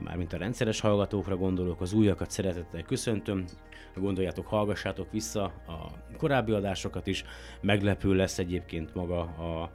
[0.00, 3.44] mármint a rendszeres hallgatókra gondolok, az újakat szeretettel köszöntöm,
[3.94, 7.24] gondoljátok, hallgassátok vissza a korábbi adásokat is,
[7.60, 9.70] meglepő lesz egyébként maga a,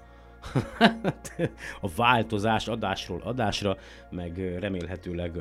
[1.82, 3.78] a változás adásról adásra,
[4.10, 5.38] meg remélhetőleg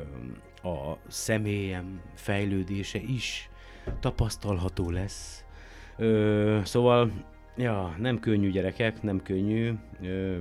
[0.63, 3.49] a személyem fejlődése is
[3.99, 5.45] tapasztalható lesz.
[6.01, 7.11] Ö, szóval,
[7.57, 9.73] ja, nem könnyű gyerekek, nem könnyű.
[10.01, 10.37] Ö,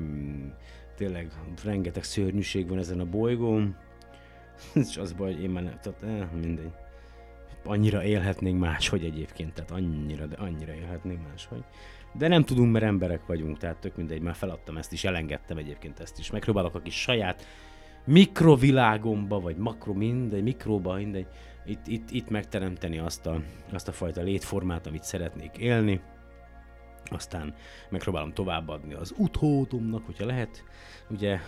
[0.97, 1.31] tényleg
[1.65, 3.77] rengeteg szörnyűség van ezen a bolygón.
[4.89, 6.73] És az baj, hogy én már nem, tehát eh, mindegy.
[7.65, 11.65] Annyira élhetnénk máshogy egyébként, tehát annyira, de annyira élhetnénk máshogy.
[12.13, 16.01] De nem tudunk, mert emberek vagyunk, tehát tök mindegy, már feladtam ezt is, elengedtem egyébként
[16.01, 16.31] ezt is.
[16.31, 17.47] Megpróbálok a kis saját
[18.05, 21.27] mikrovilágomba, vagy makro, mindegy, mikróba, mindegy,
[21.65, 23.43] itt, itt, itt megteremteni azt a,
[23.73, 26.01] azt a fajta létformát, amit szeretnék élni.
[27.05, 27.55] Aztán
[27.89, 30.65] megpróbálom továbbadni az utódomnak, hogyha lehet,
[31.11, 31.39] ugye,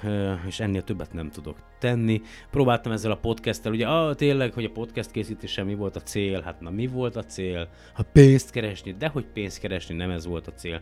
[0.47, 2.23] és ennél többet nem tudok tenni.
[2.51, 6.41] Próbáltam ezzel a podcasttel, ugye, ah, tényleg, hogy a podcast készítése mi volt a cél,
[6.41, 7.69] hát na mi volt a cél?
[7.93, 10.81] Ha pénzt keresni, de hogy pénzt keresni, nem ez volt a cél.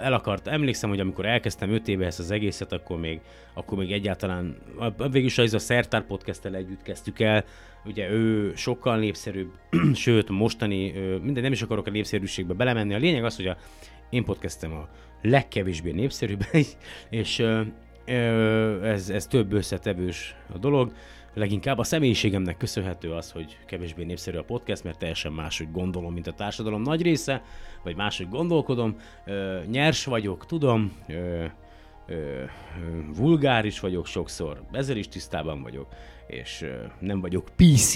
[0.00, 3.20] El akart, emlékszem, hogy amikor elkezdtem 5 éve ezt az egészet, akkor még,
[3.54, 4.56] akkor még egyáltalán,
[4.96, 7.44] végülis az a Szertár podcast együtt kezdtük el,
[7.84, 9.50] ugye ő sokkal népszerűbb,
[9.94, 13.56] sőt, mostani, minden nem is akarok a népszerűségbe belemenni, a lényeg az, hogy a
[14.10, 14.88] én podcastem a
[15.22, 16.46] legkevésbé népszerűbb,
[17.10, 17.44] és
[18.82, 20.92] ez, ez több összetevős a dolog.
[21.34, 26.26] Leginkább a személyiségemnek köszönhető az, hogy kevésbé népszerű a podcast, mert teljesen máshogy gondolom, mint
[26.26, 27.42] a társadalom nagy része,
[27.82, 28.96] vagy máshogy gondolkodom.
[29.66, 30.92] Nyers vagyok, tudom,
[33.16, 35.86] vulgáris vagyok sokszor, ezzel is tisztában vagyok,
[36.26, 36.66] és
[36.98, 37.94] nem vagyok PC,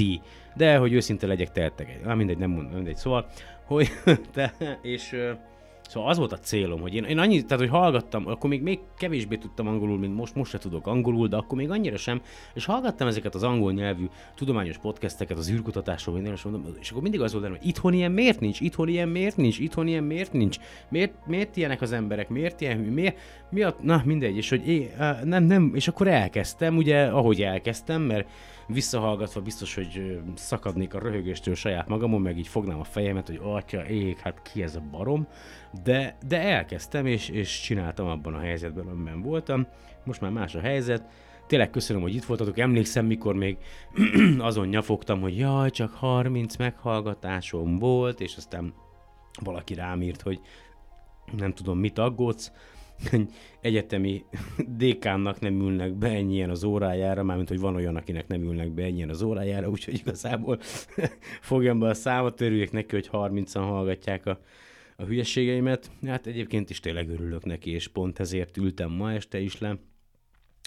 [0.56, 3.26] de hogy őszinte legyek, tehetek egy, mindegy, nem mondom, mindegy, szóval,
[3.64, 3.88] hogy,
[4.34, 5.16] te, és
[5.88, 8.78] Szóval az volt a célom, hogy én, én annyi, tehát hogy hallgattam, akkor még, még
[8.98, 12.22] kevésbé tudtam angolul, mint most, most se tudok angolul, de akkor még annyira sem,
[12.54, 17.02] és hallgattam ezeket az angol nyelvű tudományos podcasteket az űrkutatásról, minden, és, mondom, és akkor
[17.02, 20.32] mindig az volt, hogy itthon ilyen miért nincs, itthon ilyen miért nincs, itthon ilyen miért
[20.32, 23.18] nincs, miért, miért ilyenek az emberek, miért ilyen, miért,
[23.50, 24.90] mi a, na mindegy, és hogy é,
[25.24, 28.28] nem, nem, és akkor elkezdtem, ugye, ahogy elkezdtem, mert
[28.66, 33.86] visszahallgatva biztos, hogy szakadnék a röhögéstől saját magamon, meg így fognám a fejemet, hogy atya,
[33.88, 35.26] ég, hát ki ez a barom,
[35.82, 39.66] de, de elkezdtem, és, és csináltam abban a helyzetben, amiben voltam.
[40.04, 41.04] Most már más a helyzet.
[41.46, 42.58] Tényleg köszönöm, hogy itt voltatok.
[42.58, 43.56] Emlékszem, mikor még
[44.38, 48.74] azon nyafogtam, hogy jaj, csak 30 meghallgatásom volt, és aztán
[49.42, 50.40] valaki rám írt, hogy
[51.36, 52.52] nem tudom, mit aggódsz
[53.60, 54.24] egyetemi
[54.76, 58.82] dékánnak nem ülnek be ennyien az órájára, mármint, hogy van olyan, akinek nem ülnek be
[58.82, 60.58] ennyien az órájára, úgyhogy igazából
[61.40, 64.40] fogjam be a számot, örüljek neki, hogy 30-an hallgatják a,
[64.96, 65.90] a hülyeségeimet.
[66.06, 69.78] Hát egyébként is tényleg örülök neki, és pont ezért ültem ma este is le,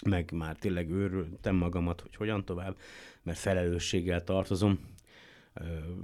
[0.04, 2.76] meg már tényleg őrültem magamat, hogy hogyan tovább,
[3.22, 4.78] mert felelősséggel tartozom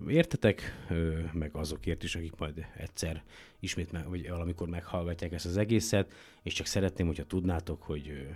[0.08, 0.86] értetek,
[1.32, 3.22] meg azokért is, akik majd egyszer
[3.60, 6.12] ismét, meg, vagy valamikor meghallgatják ezt az egészet,
[6.42, 8.28] és csak szeretném, hogyha tudnátok, hogy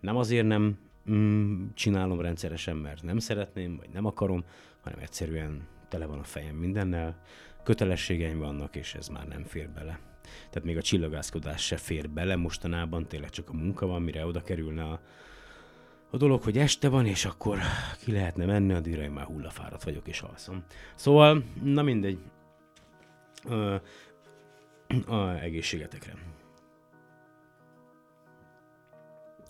[0.00, 0.78] nem azért nem
[1.10, 4.44] mm, csinálom rendszeresen, mert nem szeretném, vagy nem akarom,
[4.80, 7.22] hanem egyszerűen tele van a fejem mindennel,
[7.62, 9.98] kötelességeim vannak, és ez már nem fér bele.
[10.50, 14.42] Tehát még a csillagászkodás se fér bele mostanában, tényleg csak a munka van, mire oda
[14.42, 15.00] kerülne a,
[16.10, 17.58] a dolog, hogy este van, és akkor
[18.04, 20.64] ki lehetne menni, addigra én már hullafáradt vagyok, és alszom.
[20.94, 22.18] Szóval, na mindegy.
[23.48, 23.76] Ö,
[25.06, 26.12] a egészségetekre.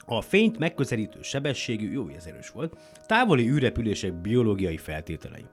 [0.07, 5.45] A fényt megközelítő sebességű, jó, ez volt, távoli űrrepülések biológiai feltételei.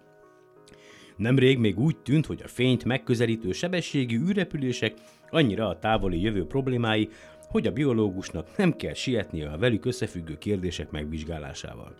[1.18, 4.94] Nemrég még úgy tűnt, hogy a fényt megközelítő sebességű űrrepülések
[5.30, 7.10] annyira a távoli jövő problémái,
[7.54, 11.96] hogy a biológusnak nem kell sietnie a velük összefüggő kérdések megvizsgálásával.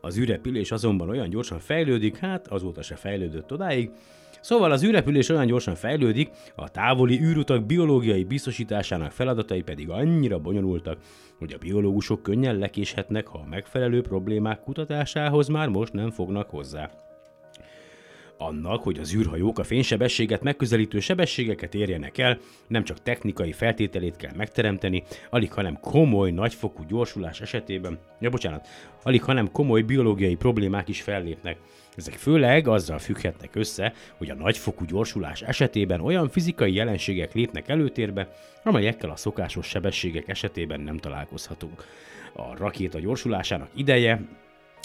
[0.00, 3.90] Az űrrepülés azonban olyan gyorsan fejlődik, hát azóta se fejlődött odáig,
[4.40, 10.98] Szóval az űrrepülés olyan gyorsan fejlődik, a távoli űrutak biológiai biztosításának feladatai pedig annyira bonyolultak,
[11.38, 17.09] hogy a biológusok könnyen lekéshetnek, ha a megfelelő problémák kutatásához már most nem fognak hozzá.
[18.42, 24.32] Annak, hogy az űrhajók a fénysebességet megközelítő sebességeket érjenek el, nem csak technikai feltételét kell
[24.36, 28.68] megteremteni, alig hanem komoly, nagyfokú gyorsulás esetében, ja bocsánat,
[29.02, 31.56] alig hanem komoly biológiai problémák is fellépnek.
[31.96, 38.28] Ezek főleg azzal függhetnek össze, hogy a nagyfokú gyorsulás esetében olyan fizikai jelenségek lépnek előtérbe,
[38.64, 41.84] amelyekkel a szokásos sebességek esetében nem találkozhatunk.
[42.32, 44.22] A rakéta gyorsulásának ideje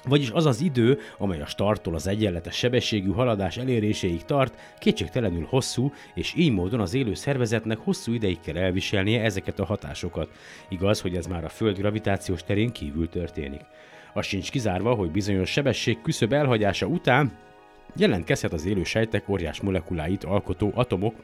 [0.07, 5.91] vagyis az az idő, amely a starttól az egyenletes sebességű haladás eléréséig tart, kétségtelenül hosszú,
[6.13, 10.29] és így módon az élő szervezetnek hosszú ideig kell elviselnie ezeket a hatásokat.
[10.69, 13.61] Igaz, hogy ez már a Föld gravitációs terén kívül történik.
[14.13, 17.31] Az sincs kizárva, hogy bizonyos sebesség küszöb elhagyása után
[17.95, 21.15] jelentkezhet az élő sejtek óriás molekuláit alkotó atomok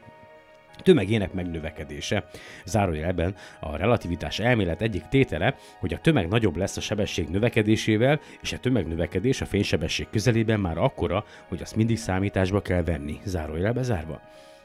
[0.82, 2.24] tömegének megnövekedése.
[2.64, 8.52] Zárójelben a relativitás elmélet egyik tétele, hogy a tömeg nagyobb lesz a sebesség növekedésével, és
[8.52, 13.20] a tömegnövekedés a fénysebesség közelében már akkora, hogy azt mindig számításba kell venni.
[13.24, 14.20] Zárójelbe zárva.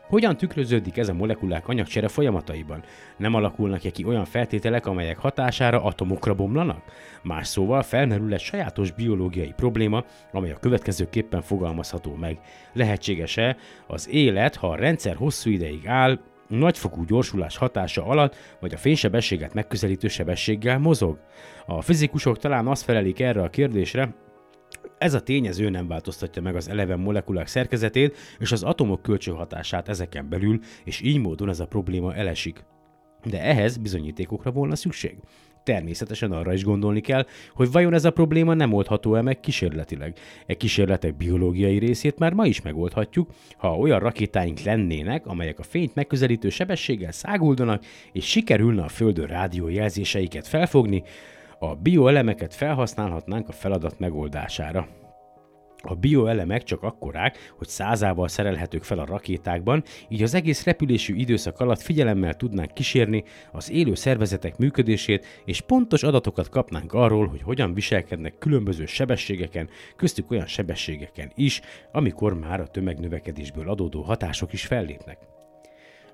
[0.08, 2.84] Hogyan tükröződik ez a molekulák anyagcsere folyamataiban?
[3.17, 6.82] Nem alakulnak -e ki olyan feltételek, amelyek hatására atomokra bomlanak?
[7.24, 12.39] Más szóval felmerül egy sajátos biológiai probléma, amely a következőképpen fogalmazható meg.
[12.74, 18.78] Lehetséges-e az élet, ha a rendszer hosszú ideig áll, nagyfokú gyorsulás hatása alatt, vagy a
[18.78, 21.20] fénysebességet megközelítő sebességgel mozog?
[21.65, 24.13] A fizikusok talán azt felelik erre a kérdésre,
[24.97, 30.29] ez a tényező nem változtatja meg az eleven molekulák szerkezetét és az atomok kölcsönhatását ezeken
[30.29, 32.63] belül, és így módon ez a probléma elesik.
[33.25, 35.17] De ehhez bizonyítékokra volna szükség.
[35.63, 40.17] Természetesen arra is gondolni kell, hogy vajon ez a probléma nem oldható-e meg kísérletileg.
[40.45, 45.95] E kísérletek biológiai részét már ma is megoldhatjuk, ha olyan rakétáink lennének, amelyek a fényt
[45.95, 51.03] megközelítő sebességgel száguldanak, és sikerülne a Földön rádiójelzéseiket felfogni,
[51.60, 54.88] a bioelemeket felhasználhatnánk a feladat megoldására.
[55.84, 61.60] A bioelemek csak akkorák, hogy százával szerelhetők fel a rakétákban, így az egész repülésű időszak
[61.60, 67.74] alatt figyelemmel tudnánk kísérni az élő szervezetek működését, és pontos adatokat kapnánk arról, hogy hogyan
[67.74, 75.18] viselkednek különböző sebességeken, köztük olyan sebességeken is, amikor már a tömegnövekedésből adódó hatások is fellépnek.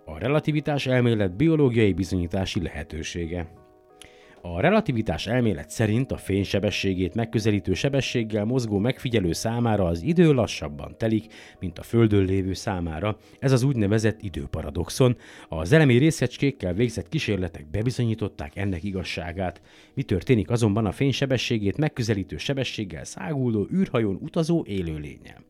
[0.06, 3.63] A relativitás elmélet biológiai bizonyítási lehetősége.
[4.46, 11.34] A relativitás elmélet szerint a fénysebességét megközelítő sebességgel mozgó megfigyelő számára az idő lassabban telik,
[11.60, 13.18] mint a Földön lévő számára.
[13.40, 15.18] Ez az úgynevezett időparadoxon.
[15.50, 19.62] Az elemi részecskékkel végzett kísérletek bebizonyították ennek igazságát.
[19.94, 25.44] Mi történik azonban a fénysebességét megközelítő sebességgel száguldó űrhajón utazó élőlényel?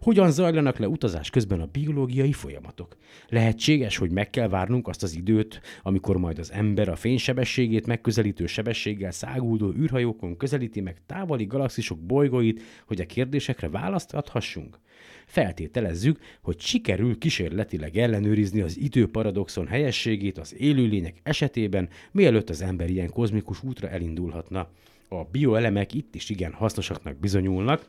[0.00, 2.96] Hogyan zajlanak le utazás közben a biológiai folyamatok?
[3.28, 8.46] Lehetséges, hogy meg kell várnunk azt az időt, amikor majd az ember a fénysebességét megközelítő
[8.46, 14.78] sebességgel száguldó űrhajókon közelíti meg távoli galaxisok bolygóit, hogy a kérdésekre választ adhassunk?
[15.26, 23.10] Feltételezzük, hogy sikerül kísérletileg ellenőrizni az időparadoxon helyességét az élőlények esetében, mielőtt az ember ilyen
[23.10, 24.68] kozmikus útra elindulhatna.
[25.08, 27.86] A bioelemek itt is igen hasznosaknak bizonyulnak,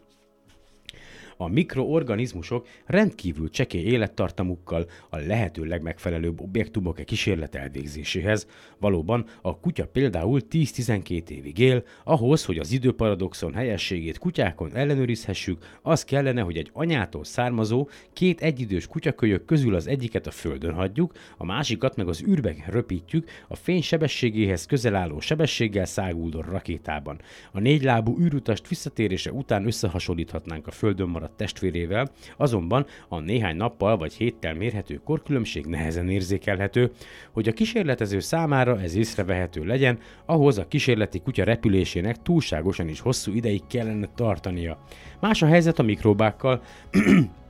[1.41, 8.47] a mikroorganizmusok rendkívül csekély élettartamukkal a lehető legmegfelelőbb objektumok e kísérlet elvégzéséhez.
[8.79, 16.03] Valóban a kutya például 10-12 évig él, ahhoz, hogy az időparadoxon helyességét kutyákon ellenőrizhessük, az
[16.03, 21.45] kellene, hogy egy anyától származó két egyidős kutyakölyök közül az egyiket a földön hagyjuk, a
[21.45, 27.21] másikat meg az űrbe röpítjük, a fény sebességéhez közel álló sebességgel száguldó rakétában.
[27.51, 33.97] A négylábú űrutast visszatérése után összehasonlíthatnánk a földön maradt maradt testvérével, azonban a néhány nappal
[33.97, 36.91] vagy héttel mérhető korkülönbség nehezen érzékelhető,
[37.31, 43.33] hogy a kísérletező számára ez észrevehető legyen, ahhoz a kísérleti kutya repülésének túlságosan is hosszú
[43.33, 44.77] ideig kellene tartania.
[45.19, 46.61] Más a helyzet a mikrobákkal,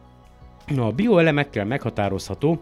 [0.78, 2.62] a bioelemekkel meghatározható,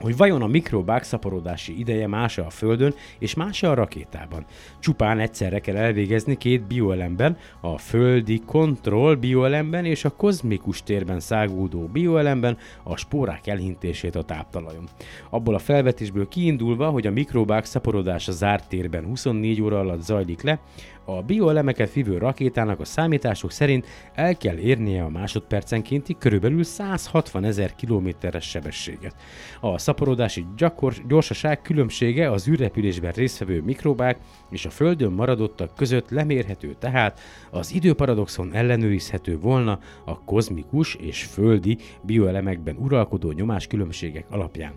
[0.00, 4.44] hogy vajon a mikrobák szaporodási ideje más a Földön és más a rakétában.
[4.78, 11.86] Csupán egyszerre kell elvégezni két bioelemben, a földi kontroll bioelemben és a kozmikus térben szágúdó
[11.92, 14.88] bioelemben a spórák elhintését a táptalajon.
[15.30, 20.60] Abból a felvetésből kiindulva, hogy a mikrobák szaporodása zárt térben 24 óra alatt zajlik le,
[21.08, 27.74] a bioelemeket vívő rakétának a számítások szerint el kell érnie a másodpercenkénti körülbelül 160 ezer
[27.74, 29.14] kilométeres sebességet.
[29.60, 34.18] A szaporodási gyakor, gyorsaság különbsége az űrrepülésben résztvevő mikrobák
[34.50, 41.78] és a Földön maradottak között lemérhető, tehát az időparadoxon ellenőrizhető volna a kozmikus és földi
[42.02, 44.72] bioelemekben uralkodó nyomás különbségek alapján.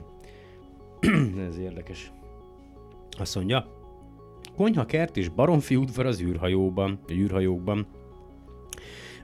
[1.47, 2.11] Ez érdekes.
[3.17, 3.80] Azt mondja,
[4.55, 7.87] konyha, kert és baromfi udvar az űrhajóban, a űrhajókban.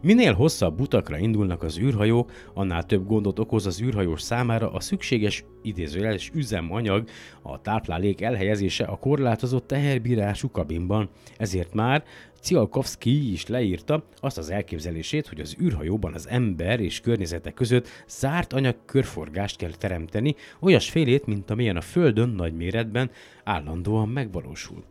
[0.02, 5.44] Minél hosszabb utakra indulnak az űrhajók, annál több gondot okoz az űrhajós számára a szükséges
[5.62, 7.10] idézőjeles üzemanyag,
[7.42, 11.10] a táplálék elhelyezése a korlátozott teherbírású kabinban.
[11.38, 12.04] Ezért már
[12.42, 18.54] Cialkovszki is leírta azt az elképzelését, hogy az űrhajóban az ember és környezete között zárt
[18.54, 23.12] anyag körforgást kell teremteni, olyasfélét, mint amilyen a Földön nagy méretben
[23.44, 24.84] állandóan megvalósul.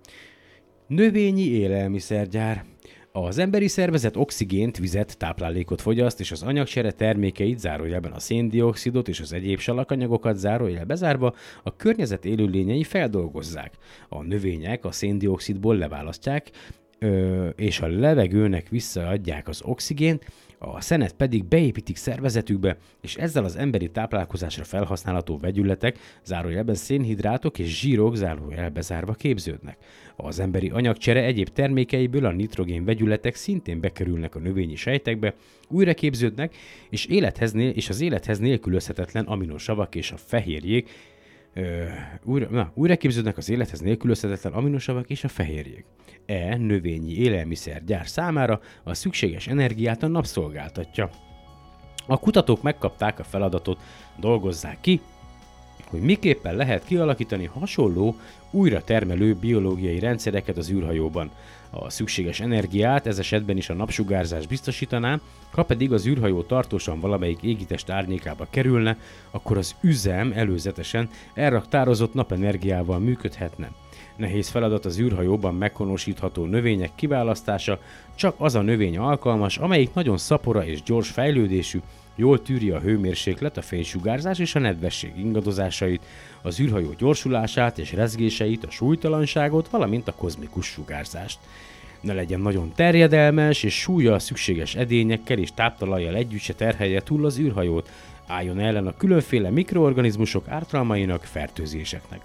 [0.86, 2.64] Növényi élelmiszergyár.
[3.24, 9.20] Az emberi szervezet oxigént, vizet, táplálékot fogyaszt, és az anyagcsere termékeit, zárójelben a széndiokszidot és
[9.20, 13.72] az egyéb salakanyagokat zárójel bezárva, a környezet élőlényei feldolgozzák.
[14.08, 16.50] A növények a széndiokszidból leválasztják,
[17.56, 20.24] és a levegőnek visszaadják az oxigént,
[20.58, 27.80] a szenet pedig beépítik szervezetükbe, és ezzel az emberi táplálkozásra felhasználható vegyületek, zárójelben szénhidrátok és
[27.80, 29.76] zsírok zárójelbe zárva képződnek.
[30.16, 35.34] Az emberi anyagcsere egyéb termékeiből a nitrogén vegyületek szintén bekerülnek a növényi sejtekbe,
[35.68, 36.54] újra képződnek,
[36.90, 40.90] és, élethez, és az élethez nélkülözhetetlen aminosavak és a fehérjék
[42.24, 45.84] újra, na, újra képződnek az élethez nélkülözhetetlen aminosavak és a fehérjék.
[46.26, 51.10] E növényi élelmiszergyár számára a szükséges energiát a nap szolgáltatja.
[52.06, 53.78] A kutatók megkapták a feladatot,
[54.20, 55.00] dolgozzák ki,
[55.86, 58.16] hogy miképpen lehet kialakítani hasonló,
[58.50, 61.30] újra termelő biológiai rendszereket az űrhajóban.
[61.70, 65.20] A szükséges energiát ez esetben is a napsugárzás biztosítaná,
[65.52, 68.96] ha pedig az űrhajó tartósan valamelyik égitest árnyékába kerülne,
[69.30, 73.70] akkor az üzem előzetesen elraktározott napenergiával működhetne.
[74.16, 77.78] Nehéz feladat az űrhajóban meghonosítható növények kiválasztása,
[78.14, 81.80] csak az a növény alkalmas, amelyik nagyon szapora és gyors fejlődésű,
[82.16, 86.02] jól tűri a hőmérséklet, a fénysugárzás és a nedvesség ingadozásait,
[86.42, 91.38] az űrhajó gyorsulását és rezgéseit, a súlytalanságot, valamint a kozmikus sugárzást.
[92.00, 97.24] Ne legyen nagyon terjedelmes, és súlya a szükséges edényekkel és táptalajjal együtt se terhelje túl
[97.24, 97.90] az űrhajót,
[98.26, 102.20] álljon ellen a különféle mikroorganizmusok ártalmainak, fertőzéseknek.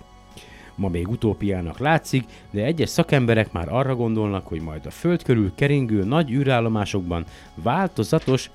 [0.75, 5.51] Ma még utópiának látszik, de egyes szakemberek már arra gondolnak, hogy majd a Föld körül
[5.55, 7.25] keringő nagy űrállomásokban
[7.55, 8.49] változatos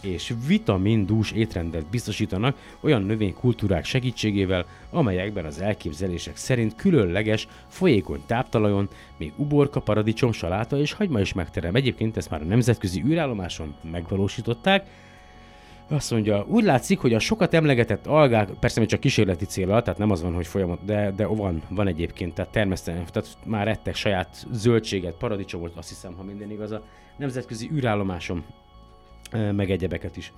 [0.00, 9.32] és vitamindús étrendet biztosítanak olyan növénykultúrák segítségével, amelyekben az elképzelések szerint különleges, folyékony táptalajon még
[9.36, 11.74] uborka, paradicsom, saláta és hagyma is megterem.
[11.74, 14.86] Egyébként ezt már a nemzetközi űrállomáson megvalósították,
[15.88, 19.98] azt mondja, úgy látszik, hogy a sokat emlegetett algák, persze még csak kísérleti célra, tehát
[19.98, 23.94] nem az van, hogy folyamat, de, de van, van egyébként, tehát termeszteni, tehát már ettek
[23.94, 26.82] saját zöldséget, paradicsomot, azt hiszem, ha minden igaz, a
[27.16, 28.44] nemzetközi űrállomáson
[29.30, 30.32] meg egyebeket is.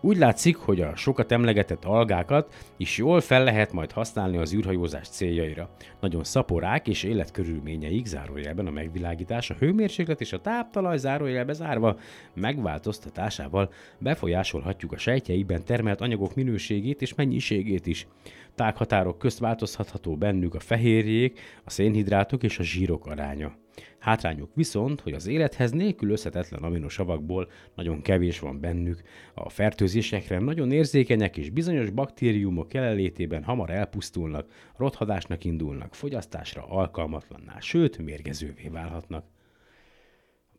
[0.00, 5.08] Úgy látszik, hogy a sokat emlegetett algákat is jól fel lehet majd használni az űrhajózás
[5.08, 5.68] céljaira.
[6.00, 11.98] Nagyon szaporák és életkörülményeik zárójelben a megvilágítás, a hőmérséklet és a táptalaj zárójelbe zárva
[12.34, 18.06] megváltoztatásával befolyásolhatjuk a sejtjeikben termelt anyagok minőségét és mennyiségét is.
[18.54, 23.52] Tághatárok közt változhatható bennük a fehérjék, a szénhidrátok és a zsírok aránya.
[23.98, 29.02] Hátrányuk viszont, hogy az élethez nélkülözhetetlen aminosavakból nagyon kevés van bennük,
[29.34, 37.98] a fertőzésekre nagyon érzékenyek és bizonyos baktériumok jelenlétében hamar elpusztulnak, rothadásnak indulnak, fogyasztásra alkalmatlanná, sőt
[37.98, 39.24] mérgezővé válhatnak.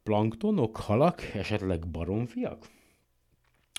[0.03, 2.65] Planktonok, halak, esetleg baromfiak?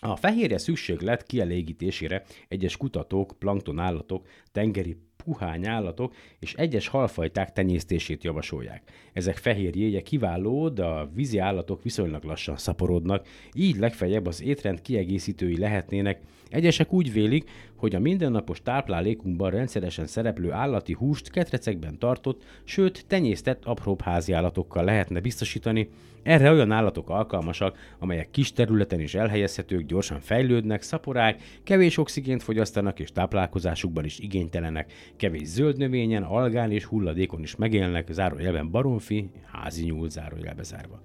[0.01, 8.83] A fehérje szükséglet kielégítésére egyes kutatók, planktonállatok, tengeri puhány állatok és egyes halfajták tenyésztését javasolják.
[9.13, 15.59] Ezek fehérjéje kiváló, de a vízi állatok viszonylag lassan szaporodnak, így legfeljebb az étrend kiegészítői
[15.59, 16.21] lehetnének.
[16.51, 23.65] Egyesek úgy vélik, hogy a mindennapos táplálékunkban rendszeresen szereplő állati húst ketrecekben tartott, sőt tenyésztett
[23.65, 25.89] apróbb állatokkal lehetne biztosítani.
[26.23, 33.01] Erre olyan állatok alkalmasak, amelyek kis területen is elhelyezhetők, gyorsan fejlődnek, szaporák, kevés oxigént fogyasztanak
[33.01, 39.85] és táplálkozásukban is igénytelenek, kevés zöld növényen, algán és hulladékon is megélnek, zárójelben baromfi, házi
[39.85, 41.01] nyúl zárójelbe zárva.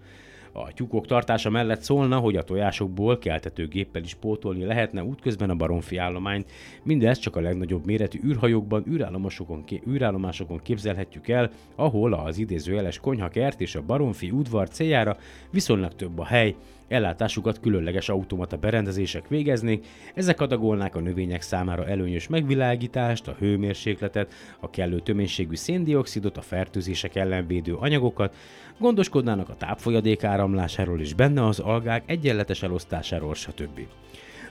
[0.56, 5.98] A tyúkok tartása mellett szólna, hogy a tojásokból keltetőgéppel is pótolni lehetne útközben a baromfi
[5.98, 6.52] állományt.
[6.84, 13.76] Mindez csak a legnagyobb méretű űrhajókban, űrállomásokon, űrállomásokon képzelhetjük el, ahol az idézőjeles konyhakert és
[13.76, 15.18] a baromfi udvar céljára
[15.52, 16.56] viszonylag több a hely,
[16.94, 24.70] Ellátásukat különleges automata berendezések végeznék, ezek adagolnák a növények számára előnyös megvilágítást, a hőmérsékletet, a
[24.70, 28.36] kellő töménységű széndiokszidot, a fertőzések ellen védő anyagokat,
[28.78, 33.80] gondoskodnának a tápfolyadék áramlásáról és benne az algák egyenletes elosztásáról, stb.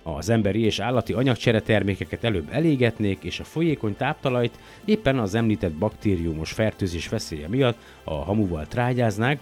[0.02, 5.72] Az emberi és állati anyagcsere termékeket előbb elégetnék, és a folyékony táptalajt éppen az említett
[5.72, 9.38] baktériumos fertőzés veszélye miatt a hamuval trágyáznák,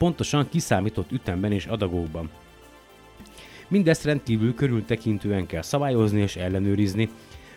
[0.00, 2.30] pontosan kiszámított ütemben és adagokban.
[3.68, 7.08] Mindezt rendkívül körültekintően kell szabályozni és ellenőrizni.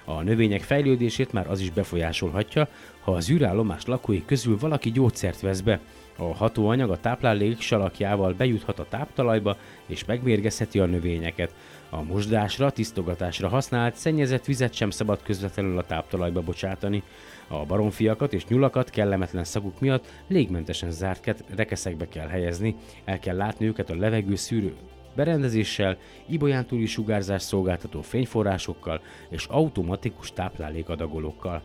[0.06, 2.68] A növények fejlődését már az is befolyásolhatja,
[3.02, 5.80] ha az űrállomás lakói közül valaki gyógyszert vesz be.
[6.18, 11.54] A hatóanyag a táplálék salakjával bejuthat a táptalajba és megmérgezheti a növényeket.
[11.90, 17.04] A mosdásra, tisztogatásra használt szennyezett vizet sem szabad közvetlenül a táptalajba bocsátani.
[17.48, 22.76] A baromfiakat és nyulakat kellemetlen szaguk miatt légmentesen zárt rekeszekbe kell helyezni,
[23.06, 24.76] el kell látni őket a levegő szűrő
[25.16, 31.64] berendezéssel, ibolyán túli sugárzás szolgáltató fényforrásokkal és automatikus táplálékadagolókkal.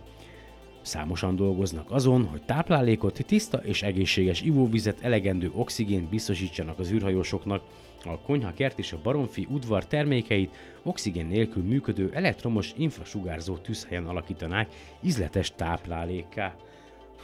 [0.81, 7.62] Számosan dolgoznak azon, hogy táplálékot, tiszta és egészséges ivóvizet, elegendő oxigént biztosítsanak az űrhajósoknak,
[8.05, 14.68] a konyhakert és a baromfi udvar termékeit oxigén nélkül működő elektromos infrasugárzó tűzhelyen alakítanák
[15.01, 16.55] ízletes táplálékká.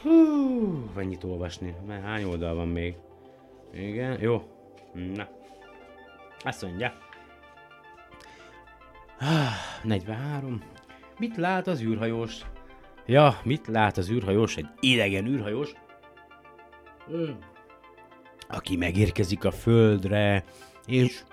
[0.01, 0.09] Hú,
[0.95, 1.75] mennyit olvasni?
[1.87, 2.95] Mert hány oldal van még?
[3.73, 4.43] Igen, jó.
[5.15, 5.27] Na.
[6.39, 6.93] Azt mondja.
[9.83, 10.61] 43.
[11.17, 12.45] Mit lát az űrhajós?
[13.05, 14.57] Ja, mit lát az űrhajós?
[14.57, 15.73] Egy idegen űrhajós?
[17.07, 17.53] Hmm
[18.47, 20.43] aki megérkezik a földre,
[20.85, 21.23] és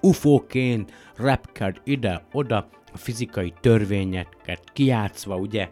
[0.00, 5.70] ufóként repked ide-oda, a fizikai törvényeket kiátszva, ugye?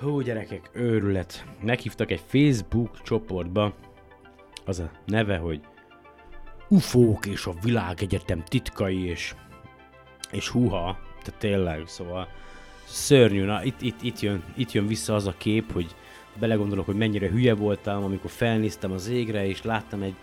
[0.00, 1.44] Hú, gyerekek, őrület.
[1.62, 3.74] Meghívtak egy Facebook csoportba,
[4.64, 5.60] az a neve, hogy
[6.68, 9.34] UFók és a világegyetem titkai, és,
[10.30, 12.28] és húha, tehát tényleg, szóval
[12.84, 15.94] szörnyű, na itt, itt, itt, jön, itt jön vissza az a kép, hogy
[16.38, 20.14] belegondolok, hogy mennyire hülye voltam, amikor felnéztem az égre, és láttam egy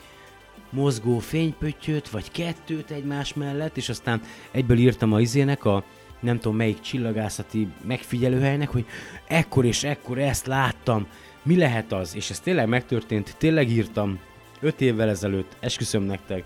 [0.69, 5.83] mozgó fénypöttyöt, vagy kettőt egymás mellett, és aztán egyből írtam a izének, a
[6.19, 8.85] nem tudom melyik csillagászati megfigyelőhelynek, hogy
[9.27, 11.07] ekkor és ekkor ezt láttam,
[11.43, 12.15] mi lehet az?
[12.15, 14.19] És ez tényleg megtörtént, tényleg írtam,
[14.59, 16.43] öt évvel ezelőtt, esküszöm nektek,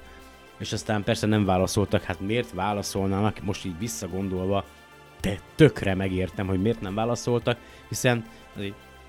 [0.58, 4.66] és aztán persze nem válaszoltak, hát miért válaszolnának, most így visszagondolva,
[5.22, 7.58] de tökre megértem, hogy miért nem válaszoltak,
[7.90, 8.26] hiszen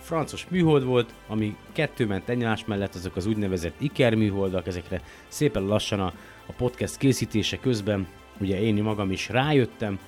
[0.01, 5.62] francos műhold volt, ami kettő ment egymás mellett, azok az úgynevezett Iker műholdak, ezekre szépen
[5.62, 6.12] lassan a,
[6.46, 8.07] a podcast készítése közben,
[8.40, 9.98] ugye én magam is rájöttem,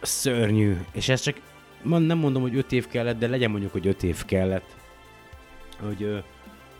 [0.00, 1.40] szörnyű, és ez csak
[1.82, 4.76] nem mondom, hogy öt év kellett, de legyen mondjuk, hogy öt év kellett,
[5.80, 6.22] hogy,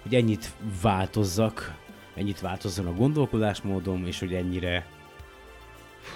[0.03, 1.75] hogy ennyit változzak,
[2.15, 4.87] ennyit változzon a gondolkodásmódom, és hogy ennyire,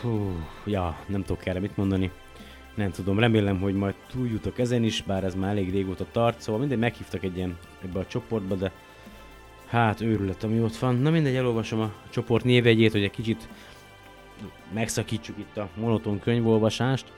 [0.01, 2.11] hú, ja, nem tudok erre mit mondani
[2.77, 6.61] nem tudom, remélem, hogy majd túljutok ezen is, bár ez már elég régóta tart, szóval
[6.61, 8.73] mindegy, meghívtak egy ilyen ebbe a csoportba, de
[9.67, 10.97] hát őrület, ami ott van.
[10.97, 13.49] Na mindegy, elolvasom a csoport névegyét, hogy egy kicsit
[14.73, 17.13] megszakítsuk itt a monoton könyvolvasást.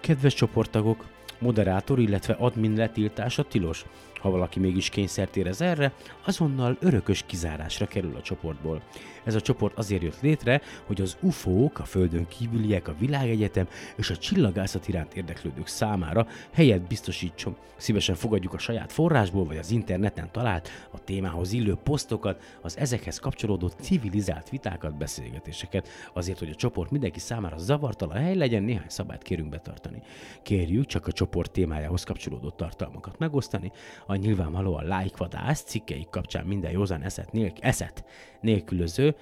[0.00, 1.04] Kedves csoporttagok,
[1.38, 3.84] moderátor, illetve admin letiltása tilos.
[4.24, 5.92] Ha valaki mégis kényszert érez erre,
[6.26, 8.82] azonnal örökös kizárásra kerül a csoportból.
[9.24, 14.10] Ez a csoport azért jött létre, hogy az UFO-k, a Földön kívüliek, a világegyetem és
[14.10, 17.56] a csillagászat iránt érdeklődők számára helyet biztosítson.
[17.76, 23.18] Szívesen fogadjuk a saját forrásból vagy az interneten talált a témához illő posztokat, az ezekhez
[23.18, 29.22] kapcsolódó civilizált vitákat, beszélgetéseket, azért, hogy a csoport mindenki számára zavartalan hely legyen, néhány szabályt
[29.22, 30.02] kérünk betartani.
[30.42, 33.72] Kérjük csak a csoport témájához kapcsolódó tartalmakat megosztani,
[34.06, 38.04] a nyilvánvalóan lájkvadász cikkeik kapcsán minden józan eszet, nélk- eszet
[38.40, 39.16] nélkülöző.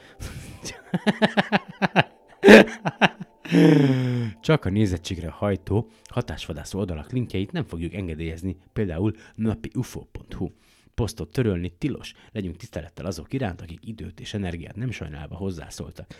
[4.40, 10.50] Csak a nézettségre hajtó hatásvadászó oldalak linkjeit nem fogjuk engedélyezni, például napiufo.hu.
[10.94, 16.14] Posztot törölni tilos, legyünk tisztelettel azok iránt, akik időt és energiát nem sajnálva hozzászóltak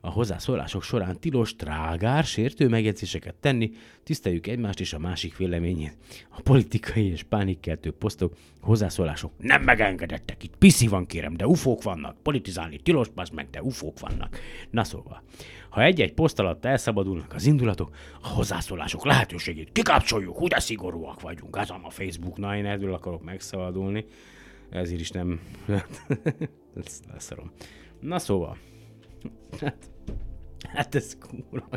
[0.00, 3.70] a hozzászólások során tilos, trágár, sértő megjegyzéseket tenni,
[4.02, 5.96] tiszteljük egymást és a másik véleményét.
[6.28, 10.56] A politikai és pánikkeltő posztok, hozzászólások nem megengedettek itt.
[10.56, 12.16] Piszi van kérem, de ufók vannak.
[12.22, 14.38] Politizálni tilos, az meg, de ufók vannak.
[14.70, 15.22] Na szóval,
[15.68, 21.56] ha egy-egy poszt alatt elszabadulnak az indulatok, a hozzászólások lehetőségét kikapcsoljuk, de szigorúak vagyunk.
[21.56, 24.04] Ez a Facebook, na én ebből akarok megszabadulni.
[24.70, 25.40] Ezért is nem...
[26.84, 27.52] Ezt leszarom.
[28.00, 28.56] Na szóval,
[29.60, 29.89] hát
[30.68, 31.68] Hát ez kurva.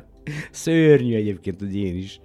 [0.52, 2.20] Szörnyű egyébként, hogy én is.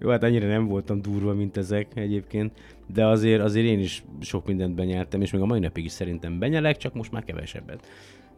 [0.00, 2.52] Jó, hát annyira nem voltam durva, mint ezek egyébként,
[2.92, 6.38] de azért, azért én is sok mindent benyeltem, és még a mai napig is szerintem
[6.38, 7.86] benyelek, csak most már kevesebbet.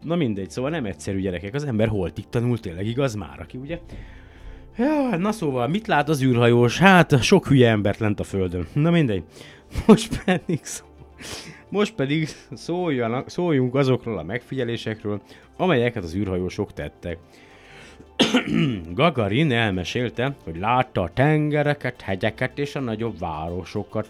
[0.02, 3.78] Na mindegy, szóval nem egyszerű gyerekek, az ember holtig tanul tényleg igaz már, aki ugye?
[4.78, 6.78] Ja, na szóval, mit lát az űrhajós?
[6.78, 8.66] Hát, sok hülye embert lent a földön.
[8.72, 9.24] Na mindegy.
[9.86, 10.84] Most pedig szó...
[11.68, 15.22] Most pedig szóljanak, szóljunk azokról a megfigyelésekről,
[15.56, 17.18] amelyeket az űrhajósok tettek.
[18.94, 24.08] Gagarin elmesélte, hogy látta a tengereket, hegyeket és a nagyobb városokat.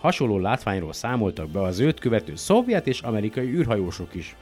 [0.00, 4.36] Hasonló látványról számoltak be az őt követő szovjet és amerikai űrhajósok is.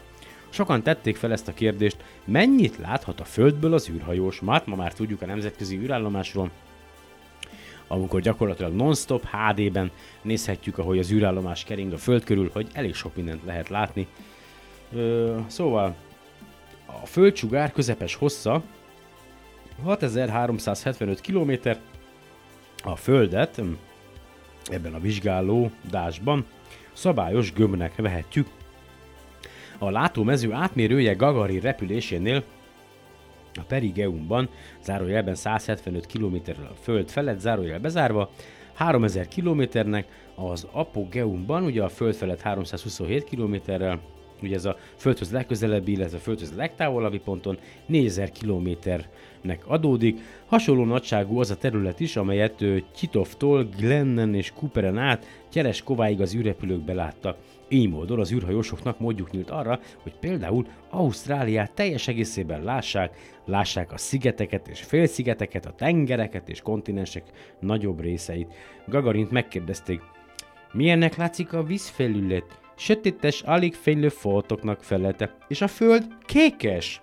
[0.49, 4.41] Sokan tették fel ezt a kérdést, mennyit láthat a Földből az űrhajós?
[4.47, 6.51] Hát ma már tudjuk a nemzetközi űrállomásról,
[7.87, 9.91] amikor gyakorlatilag non-stop HD-ben
[10.23, 14.07] nézhetjük, ahogy az űrállomás kering a Föld körül, hogy elég sok mindent lehet látni.
[14.93, 15.95] Ö, szóval
[16.87, 18.63] a földsugár közepes hossza
[19.85, 21.79] 6375 km,
[22.85, 23.73] a Földet hm,
[24.71, 26.47] ebben a vizsgáló dásban
[26.93, 28.47] szabályos gömbnek vehetjük.
[29.79, 32.43] A látómező átmérője Gagarin repülésénél
[33.55, 34.49] a Perigeumban,
[34.83, 38.31] zárójelben 175 km a Föld felett, zárójel bezárva,
[38.75, 44.01] 3000 kilométernek, az Apogeumban, ugye a Föld felett 327 kilométerrel,
[44.43, 50.19] ugye ez a Földhöz legközelebbi, illetve a Földhöz legtávolabbi ponton 4000 kilométernek adódik.
[50.47, 52.65] Hasonló nagyságú az a terület is, amelyet
[52.97, 55.27] Csitovtól Glennen és Cooperen át
[55.85, 57.37] Kováig az űrrepülők beláttak.
[57.69, 63.99] Így módon az űrhajósoknak módjuk nyílt arra, hogy például Ausztráliát teljes egészében lássák, lássák a
[63.99, 67.25] szigeteket és félszigeteket, a tengereket és kontinensek
[67.61, 68.53] nagyobb részeit.
[68.87, 70.01] Gagarint megkérdezték,
[70.73, 72.60] milyennek látszik a vízfelület?
[72.81, 77.01] Sötétes, alig fénylő foltoknak felete, és a föld kékes.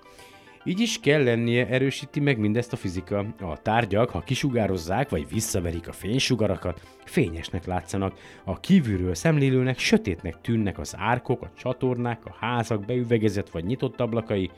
[0.63, 3.25] Így is kell lennie, erősíti meg mindezt a fizika.
[3.41, 8.19] A tárgyak, ha kisugározzák vagy visszaverik a fénysugarakat, fényesnek látszanak.
[8.43, 14.51] A kívülről szemlélőnek sötétnek tűnnek az árkok, a csatornák, a házak beüvegezett vagy nyitott ablakai.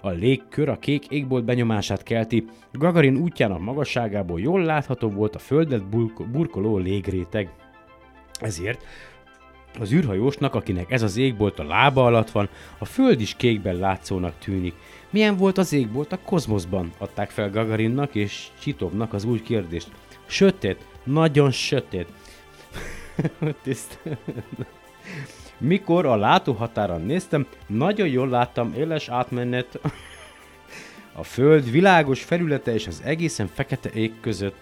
[0.00, 2.44] A légkör a kék égbolt benyomását kelti.
[2.72, 5.86] Gagarin útjának magasságából jól látható volt a földet
[6.30, 7.50] burkoló légréteg.
[8.40, 8.84] Ezért
[9.78, 12.48] az űrhajósnak, akinek ez az égbolt a lába alatt van,
[12.78, 14.74] a föld is kékben látszónak tűnik.
[15.10, 16.92] Milyen volt az égbolt a kozmoszban?
[16.98, 19.88] Adták fel Gagarinnak és Csitovnak az új kérdést.
[20.26, 22.06] Sötét, nagyon sötét.
[25.58, 29.80] Mikor a látóhatáron néztem, nagyon jól láttam éles átmenet
[31.12, 34.56] a föld világos felülete és az egészen fekete ég között.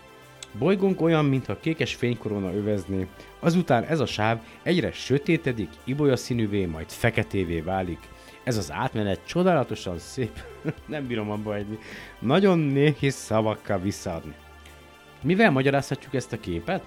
[0.53, 3.07] Bolygónk olyan, mintha kékes fénykorona övezné.
[3.39, 7.99] Azután ez a sáv egyre sötétedik, ibolya színűvé, majd feketévé válik.
[8.45, 10.45] Ez az átmenet csodálatosan szép.
[10.87, 11.79] Nem bírom abba hagyni.
[12.19, 14.35] Nagyon nehéz szavakkal visszaadni.
[15.23, 16.83] Mivel magyarázhatjuk ezt a képet?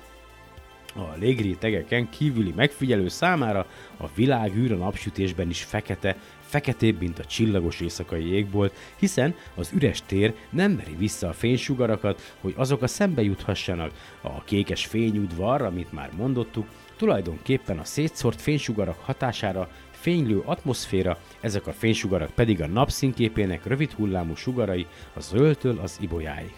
[0.96, 3.66] A légrétegeken kívüli megfigyelő számára
[3.98, 6.18] a világ űr a napsütésben is fekete,
[6.52, 12.36] feketébb, mint a csillagos éjszakai égbolt, hiszen az üres tér nem veri vissza a fénysugarakat,
[12.42, 13.92] hogy azok a szembe juthassanak.
[14.22, 21.74] A kékes fényudvar, amit már mondottuk, tulajdonképpen a szétszórt fénysugarak hatására fénylő atmoszféra, ezek a
[21.74, 26.54] fénysugarak pedig a napszínképének rövid hullámú sugarai a zöldtől az ibolyáig.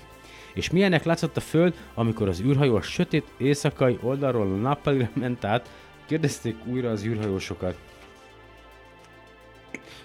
[0.53, 5.45] És milyennek látszott a Föld, amikor az űrhajó a sötét éjszakai oldalról a nappalira ment
[5.45, 5.69] át,
[6.05, 7.77] kérdezték újra az űrhajósokat.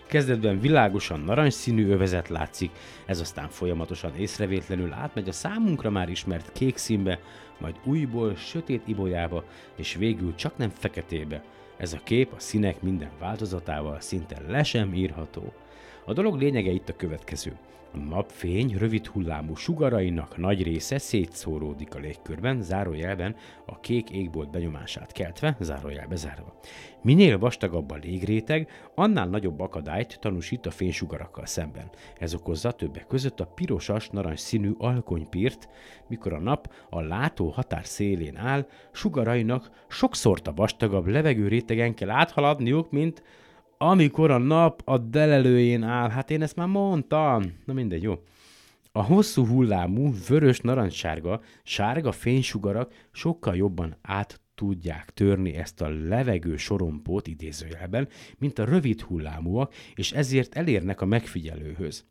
[0.08, 2.70] Kezdetben világosan narancsszínű övezet látszik,
[3.06, 7.20] ez aztán folyamatosan észrevétlenül átmegy a számunkra már ismert kék színbe,
[7.58, 9.44] majd újból sötét ibolyába,
[9.76, 11.42] és végül csak nem feketébe.
[11.76, 15.52] Ez a kép a színek minden változatával szinte le sem írható.
[16.04, 17.56] A dolog lényege itt a következő.
[17.92, 23.36] A napfény rövid hullámú sugarainak nagy része szétszóródik a légkörben, zárójelben
[23.66, 26.58] a kék égbolt benyomását keltve, zárójelbe zárva.
[27.02, 31.90] Minél vastagabb a légréteg, annál nagyobb akadályt tanúsít a fénysugarakkal szemben.
[32.18, 35.68] Ez okozza többek között a pirosas narancs színű alkonypírt,
[36.06, 42.10] mikor a nap a látó határ szélén áll, sugarainak sokszor a vastagabb levegő rétegen kell
[42.10, 43.22] áthaladniuk, mint
[43.78, 48.22] amikor a nap a delelőjén áll, hát én ezt már mondtam, na mindegy, jó.
[48.92, 56.56] A hosszú hullámú, vörös narancssárga, sárga fénysugarak sokkal jobban át tudják törni ezt a levegő
[56.56, 58.08] sorompót idézőjelben,
[58.38, 62.04] mint a rövid hullámúak, és ezért elérnek a megfigyelőhöz.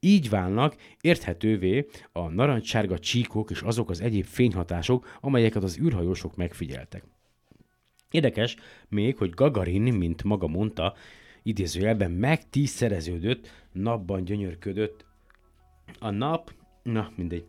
[0.00, 7.04] Így válnak érthetővé a narancssárga csíkok és azok az egyéb fényhatások, amelyeket az űrhajósok megfigyeltek.
[8.12, 8.56] Érdekes
[8.88, 10.94] még, hogy Gagarin, mint maga mondta,
[11.42, 15.04] idézőjelben megtízszereződött, napban gyönyörködött.
[15.98, 16.52] A nap,
[16.82, 17.44] na mindegy,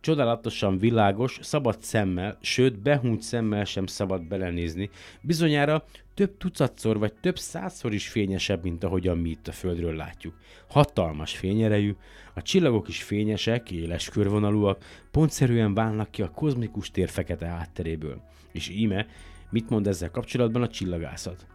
[0.00, 4.90] csodálatosan világos, szabad szemmel, sőt behúnyt szemmel sem szabad belenézni.
[5.20, 5.84] Bizonyára
[6.14, 10.34] több tucatszor vagy több százszor is fényesebb, mint ahogyan mi itt a Földről látjuk.
[10.68, 11.94] Hatalmas fényerejű,
[12.34, 18.22] a csillagok is fényesek, éles körvonalúak, pontszerűen válnak ki a kozmikus tér fekete hátteréből.
[18.52, 19.06] És íme
[19.52, 21.46] Mit mond ezzel kapcsolatban a csillagászat?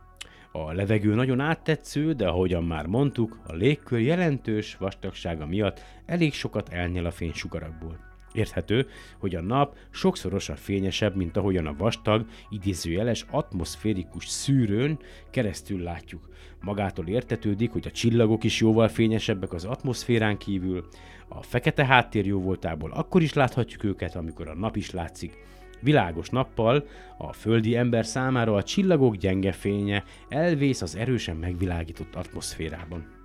[0.51, 6.69] A levegő nagyon áttetsző, de ahogyan már mondtuk, a légkör jelentős vastagsága miatt elég sokat
[6.69, 7.99] elnyel a fénysugarakból.
[8.33, 8.87] Érthető,
[9.19, 14.99] hogy a nap sokszorosan fényesebb, mint ahogyan a vastag, idézőjeles atmoszférikus szűrőn
[15.31, 16.29] keresztül látjuk.
[16.61, 20.87] Magától értetődik, hogy a csillagok is jóval fényesebbek az atmoszférán kívül,
[21.27, 25.37] a fekete háttér jó voltából akkor is láthatjuk őket, amikor a nap is látszik.
[25.79, 33.15] Világos nappal a földi ember számára a csillagok gyenge fénye elvész az erősen megvilágított atmoszférában.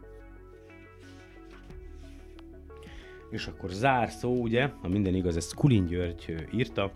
[3.30, 6.92] És akkor zárszó, ugye, ha minden igaz, ezt Kulin György írta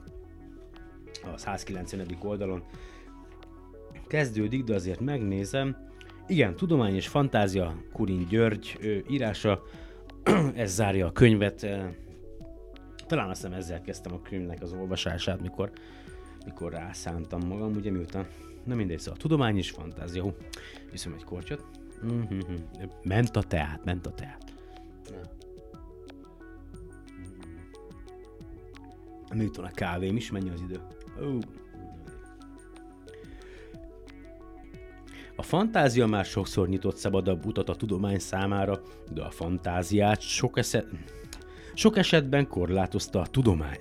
[1.34, 2.06] a 190.
[2.22, 2.62] oldalon.
[4.06, 5.76] Kezdődik, de azért megnézem.
[6.26, 8.78] Igen, Tudomány és Fantázia, Kulin György
[9.10, 9.62] írása,
[10.54, 11.66] ez zárja a könyvet.
[13.06, 15.70] Talán azt hiszem ezzel kezdtem a könyvnek az olvasását, mikor,
[16.44, 18.26] mikor rászántam magam, ugye miután,
[18.64, 20.22] na mindegy, szóval tudomány és fantázia.
[20.22, 20.34] Hú,
[20.90, 21.64] viszem egy kortyot.
[22.04, 22.56] Mm-hmm.
[23.02, 24.54] Ment a teát, ment a teát.
[29.34, 30.80] Miután a kávém is, mennyi az idő.
[31.20, 31.38] Uh.
[35.36, 38.80] A fantázia már sokszor nyitott szabadabb utat a tudomány számára,
[39.12, 40.86] de a fantáziát sok, eset,
[41.76, 43.78] sok esetben korlátozta a tudomány.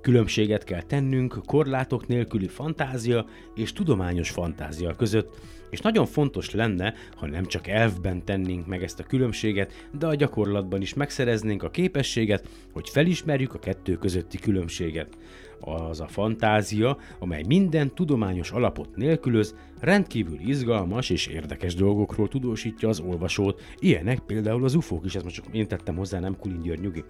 [0.00, 5.38] Különbséget kell tennünk korlátok nélküli fantázia és tudományos fantázia között,
[5.70, 10.14] és nagyon fontos lenne, ha nem csak elvben tennénk meg ezt a különbséget, de a
[10.14, 15.16] gyakorlatban is megszereznénk a képességet, hogy felismerjük a kettő közötti különbséget.
[15.60, 23.00] Az a fantázia, amely minden tudományos alapot nélkülöz, rendkívül izgalmas és érdekes dolgokról tudósítja az
[23.00, 26.80] olvasót, ilyenek például az ufók is, ezt most csak én tettem hozzá, nem Kulin György
[26.80, 27.04] nyugi.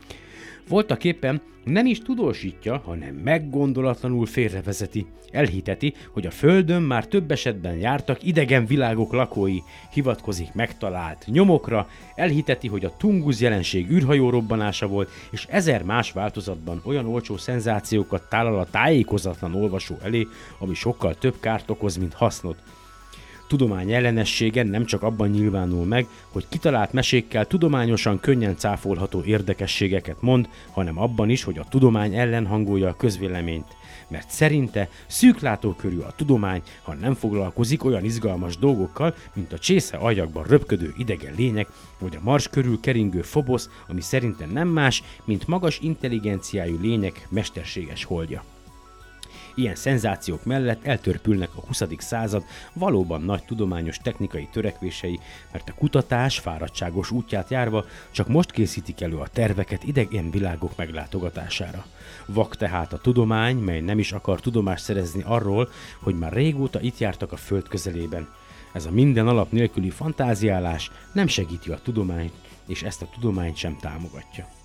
[0.69, 7.77] Voltak éppen nem is tudósítja, hanem meggondolatlanul félrevezeti, elhiteti, hogy a Földön már több esetben
[7.77, 9.59] jártak idegen világok lakói,
[9.93, 16.83] hivatkozik megtalált nyomokra, elhiteti, hogy a Tungus jelenség űrhajó robbanása volt, és ezer más változatban
[16.85, 20.27] olyan olcsó szenzációkat tálal a tájékozatlan olvasó elé,
[20.59, 22.63] ami sokkal több kárt okoz, mint hasznot.
[23.47, 30.49] Tudomány ellenessége nem csak abban nyilvánul meg, hogy kitalált mesékkel tudományosan könnyen cáfolható érdekességeket mond,
[30.71, 33.77] hanem abban is, hogy a tudomány ellen hangolja a közvéleményt.
[34.09, 40.45] Mert szerinte szűklátókörű a tudomány, ha nem foglalkozik olyan izgalmas dolgokkal, mint a csésze ajakban
[40.45, 41.69] röpködő idegen lények,
[41.99, 48.05] vagy a mars körül keringő fobosz, ami szerinte nem más, mint magas intelligenciájú lények mesterséges
[48.05, 48.43] holdja.
[49.59, 51.83] Ilyen szenzációk mellett eltörpülnek a 20.
[51.99, 55.21] század valóban nagy tudományos technikai törekvései,
[55.53, 61.87] mert a kutatás fáradtságos útját járva csak most készítik elő a terveket idegen világok meglátogatására.
[62.27, 65.69] Vak tehát a tudomány, mely nem is akar tudomást szerezni arról,
[66.01, 68.29] hogy már régóta itt jártak a föld közelében.
[68.73, 72.33] Ez a minden alap nélküli fantáziálás nem segíti a tudományt,
[72.67, 74.56] és ezt a tudományt sem támogatja.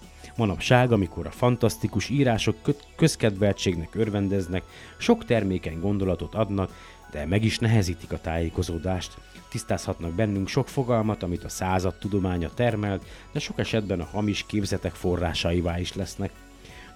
[0.41, 2.55] Manapság, amikor a fantasztikus írások
[2.95, 4.63] közkedveltségnek örvendeznek,
[4.97, 6.75] sok termékeny gondolatot adnak,
[7.11, 9.17] de meg is nehezítik a tájékozódást.
[9.49, 14.93] Tisztázhatnak bennünk sok fogalmat, amit a század tudománya termelt, de sok esetben a hamis képzetek
[14.93, 16.31] forrásaivá is lesznek.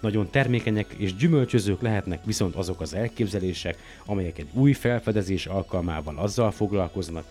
[0.02, 6.52] Nagyon termékenyek és gyümölcsözők lehetnek viszont azok az elképzelések, amelyek egy új felfedezés alkalmával azzal
[6.52, 7.26] foglalkoznak,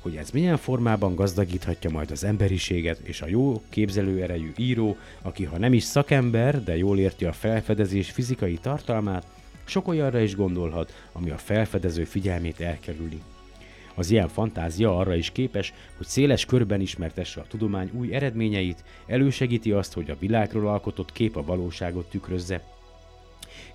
[0.00, 5.58] hogy ez milyen formában gazdagíthatja majd az emberiséget, és a jó képzelőerejű író, aki ha
[5.58, 9.26] nem is szakember, de jól érti a felfedezés fizikai tartalmát,
[9.64, 13.22] sok olyanra is gondolhat, ami a felfedező figyelmét elkerüli.
[13.94, 19.72] Az ilyen fantázia arra is képes, hogy széles körben ismertesse a tudomány új eredményeit, elősegíti
[19.72, 22.62] azt, hogy a világról alkotott kép a valóságot tükrözze,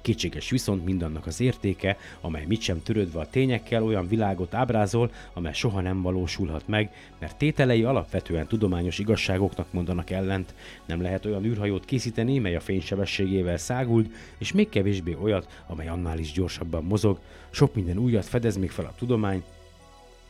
[0.06, 5.54] Kétséges viszont mindannak az értéke, amely mit sem törődve a tényekkel olyan világot ábrázol, amely
[5.54, 10.54] soha nem valósulhat meg, mert tételei alapvetően tudományos igazságoknak mondanak ellent.
[10.86, 16.20] Nem lehet olyan űrhajót készíteni, mely a fénysebességével száguld, és még kevésbé olyat, amely annál
[16.20, 17.20] is gyorsabban mozog.
[17.50, 19.44] Sok minden újat fedez még fel a tudomány,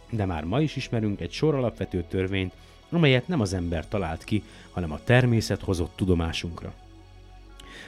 [0.10, 2.54] de már ma is ismerünk egy sor alapvető törvényt,
[2.90, 6.74] amelyet nem az ember talált ki, hanem a természet hozott tudomásunkra.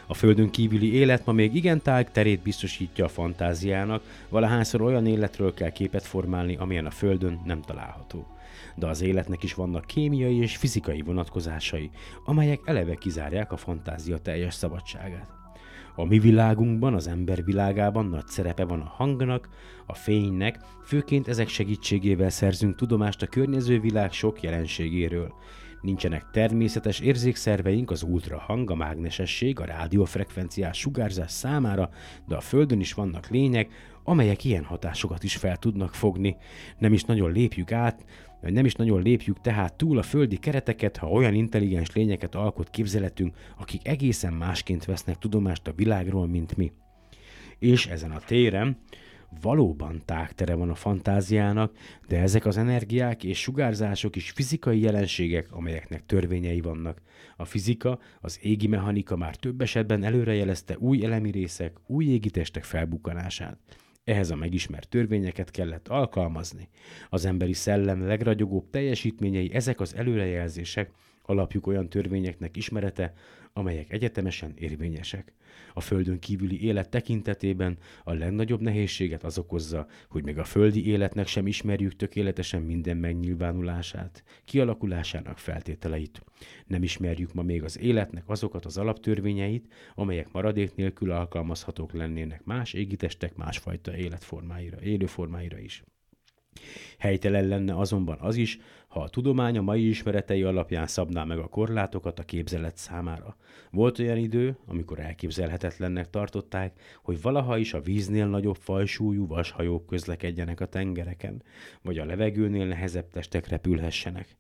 [0.10, 5.54] A földön kívüli élet ma még igen tág terét biztosítja a fantáziának, valahányszor olyan életről
[5.54, 8.28] kell képet formálni, amilyen a földön nem található.
[8.76, 11.90] De az életnek is vannak kémiai és fizikai vonatkozásai,
[12.26, 15.30] amelyek eleve kizárják a fantázia teljes szabadságát.
[15.96, 19.50] A mi világunkban, az ember világában nagy szerepe van a hangnak,
[19.86, 25.34] a fénynek, főként ezek segítségével szerzünk tudomást a környező világ sok jelenségéről.
[25.88, 31.90] Nincsenek természetes érzékszerveink az ultrahang, a mágnesesség, a rádiófrekvenciás sugárzás számára,
[32.28, 33.72] de a Földön is vannak lények,
[34.04, 36.38] amelyek ilyen hatásokat is fel tudnak fogni.
[36.78, 38.06] Nem is nagyon lépjük át,
[38.42, 43.36] nem is nagyon lépjük tehát túl a földi kereteket, ha olyan intelligens lényeket alkot képzeletünk,
[43.58, 46.72] akik egészen másként vesznek tudomást a világról, mint mi.
[47.60, 48.78] És ezen a téren
[49.42, 56.06] valóban tágtere van a fantáziának, de ezek az energiák és sugárzások is fizikai jelenségek, amelyeknek
[56.06, 57.02] törvényei vannak.
[57.38, 63.58] A fizika, az égi mechanika már több esetben előrejelezte új elemi részek, új égitestek felbukkanását.
[64.04, 66.70] Ehhez a megismert törvényeket kellett alkalmazni.
[67.10, 73.14] Az emberi szellem legragyogóbb teljesítményei ezek az előrejelzések, alapjuk olyan törvényeknek ismerete,
[73.58, 75.34] amelyek egyetemesen érvényesek.
[75.74, 81.28] A földön kívüli élet tekintetében a legnagyobb nehézséget az okozza, hogy még a földi életnek
[81.28, 86.24] sem ismerjük tökéletesen minden megnyilvánulását, kialakulásának feltételeit.
[86.66, 92.74] Nem ismerjük ma még az életnek azokat az alaptörvényeit, amelyek maradék nélkül alkalmazhatók lennének más
[92.74, 95.84] égitestek másfajta életformáira, élőformáira is.
[96.98, 101.48] Helytelen lenne azonban az is, ha a tudomány a mai ismeretei alapján szabná meg a
[101.48, 103.38] korlátokat a képzelet számára.
[103.72, 110.60] Volt olyan idő, amikor elképzelhetetlennek tartották, hogy valaha is a víznél nagyobb fajsúlyú vashajók közlekedjenek
[110.60, 111.44] a tengereken,
[111.82, 114.38] vagy a levegőnél nehezebb testek repülhessenek.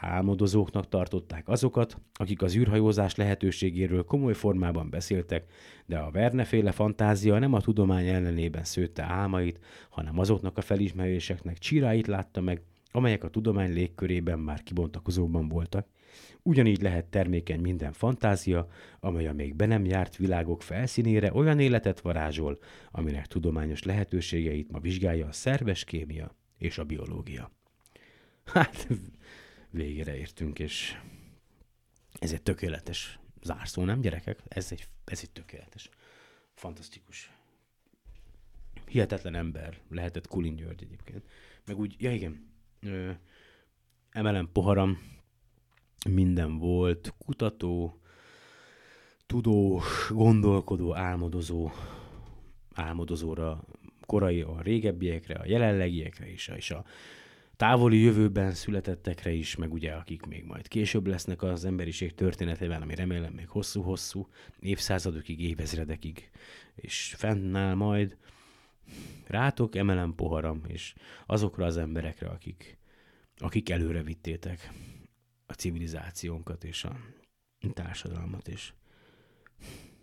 [0.00, 5.52] Álmodozóknak tartották azokat, akik az űrhajózás lehetőségéről komoly formában beszéltek,
[5.86, 12.06] de a Verne-féle fantázia nem a tudomány ellenében szőtte álmait, hanem azoknak a felismeréseknek csiráit
[12.06, 15.86] látta meg, amelyek a tudomány légkörében már kibontakozóban voltak.
[16.42, 18.68] Ugyanígy lehet termékeny minden fantázia,
[19.00, 22.58] amely a még be nem járt világok felszínére olyan életet varázsol,
[22.90, 27.50] aminek tudományos lehetőségeit ma vizsgálja a szerves kémia és a biológia.
[28.44, 28.88] Hát
[29.76, 30.98] végére értünk, és
[32.12, 34.42] ez egy tökéletes zárszó, nem gyerekek?
[34.48, 35.88] Ez egy, ez egy tökéletes,
[36.54, 37.30] fantasztikus,
[38.86, 41.24] hihetetlen ember lehetett Kulin György egyébként.
[41.66, 42.46] Meg úgy, ja igen,
[42.80, 43.10] ö,
[44.10, 44.98] emelem poharam,
[46.08, 48.00] minden volt, kutató,
[49.26, 51.70] tudós, gondolkodó, álmodozó,
[52.74, 53.64] álmodozóra,
[54.06, 56.84] korai, a régebbiekre, a jelenlegiekre is, és a
[57.56, 62.94] távoli jövőben születettekre is, meg ugye akik még majd később lesznek az emberiség történetében, ami
[62.94, 64.28] remélem még hosszú-hosszú
[64.60, 66.30] évszázadokig, évezredekig,
[66.74, 68.16] és fennáll majd.
[69.26, 70.94] Rátok emelem poharam, és
[71.26, 72.78] azokra az emberekre, akik,
[73.36, 74.72] akik előre vittétek
[75.46, 76.96] a civilizációnkat és a
[77.72, 78.72] társadalmat, és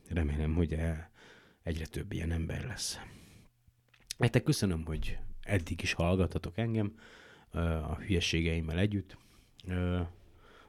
[0.09, 0.77] remélem, hogy
[1.63, 2.99] egyre több ilyen ember lesz.
[4.17, 6.93] Nektek köszönöm, hogy eddig is hallgatatok engem
[7.61, 9.17] a hülyeségeimmel együtt.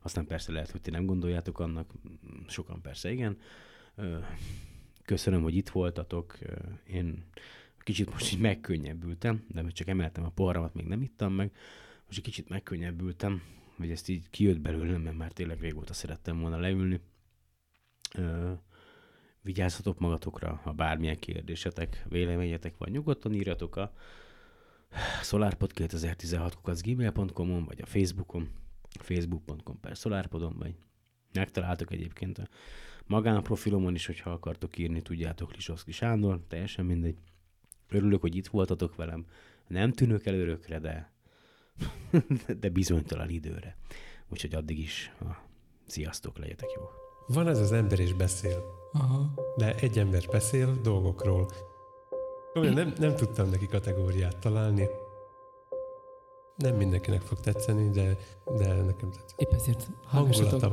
[0.03, 1.93] Aztán persze lehet, hogy ti nem gondoljátok annak,
[2.47, 3.39] sokan persze igen.
[5.05, 6.39] Köszönöm, hogy itt voltatok.
[6.87, 7.25] Én
[7.79, 11.53] kicsit most így megkönnyebbültem, de csak emeltem a poharamat, még nem ittam meg.
[12.07, 13.43] Most egy kicsit megkönnyebbültem,
[13.77, 17.01] hogy ezt így kijött belőlem, mert már tényleg régóta szerettem volna leülni.
[19.41, 23.95] Vigyázzatok magatokra, ha bármilyen kérdésetek, véleményetek van, nyugodtan írjatok a
[25.23, 28.49] solarpod2016 gmail.com-on, vagy a Facebookon,
[29.01, 30.75] facebook.com per solarpodon, vagy
[31.33, 32.49] megtaláltok egyébként a
[33.07, 37.19] magánprofilomon is, hogyha akartok írni, tudjátok, Lisoszki Sándor, teljesen mindegy.
[37.89, 39.27] Örülök, hogy itt voltatok velem.
[39.67, 41.13] Nem tűnök el örökre, de,
[42.61, 43.77] de bizonytalan időre.
[44.29, 45.37] Úgyhogy addig is, ah,
[45.87, 46.83] sziasztok, legyetek jó.
[47.27, 48.63] Van ez az ember is beszél.
[48.93, 49.35] Aha.
[49.57, 51.51] De egy ember beszél dolgokról,
[52.55, 54.89] nem, nem tudtam neki kategóriát találni.
[56.57, 59.39] Nem mindenkinek fog tetszeni, de, de nekem tetszik.
[59.41, 60.73] Épp ezért hallgassatok,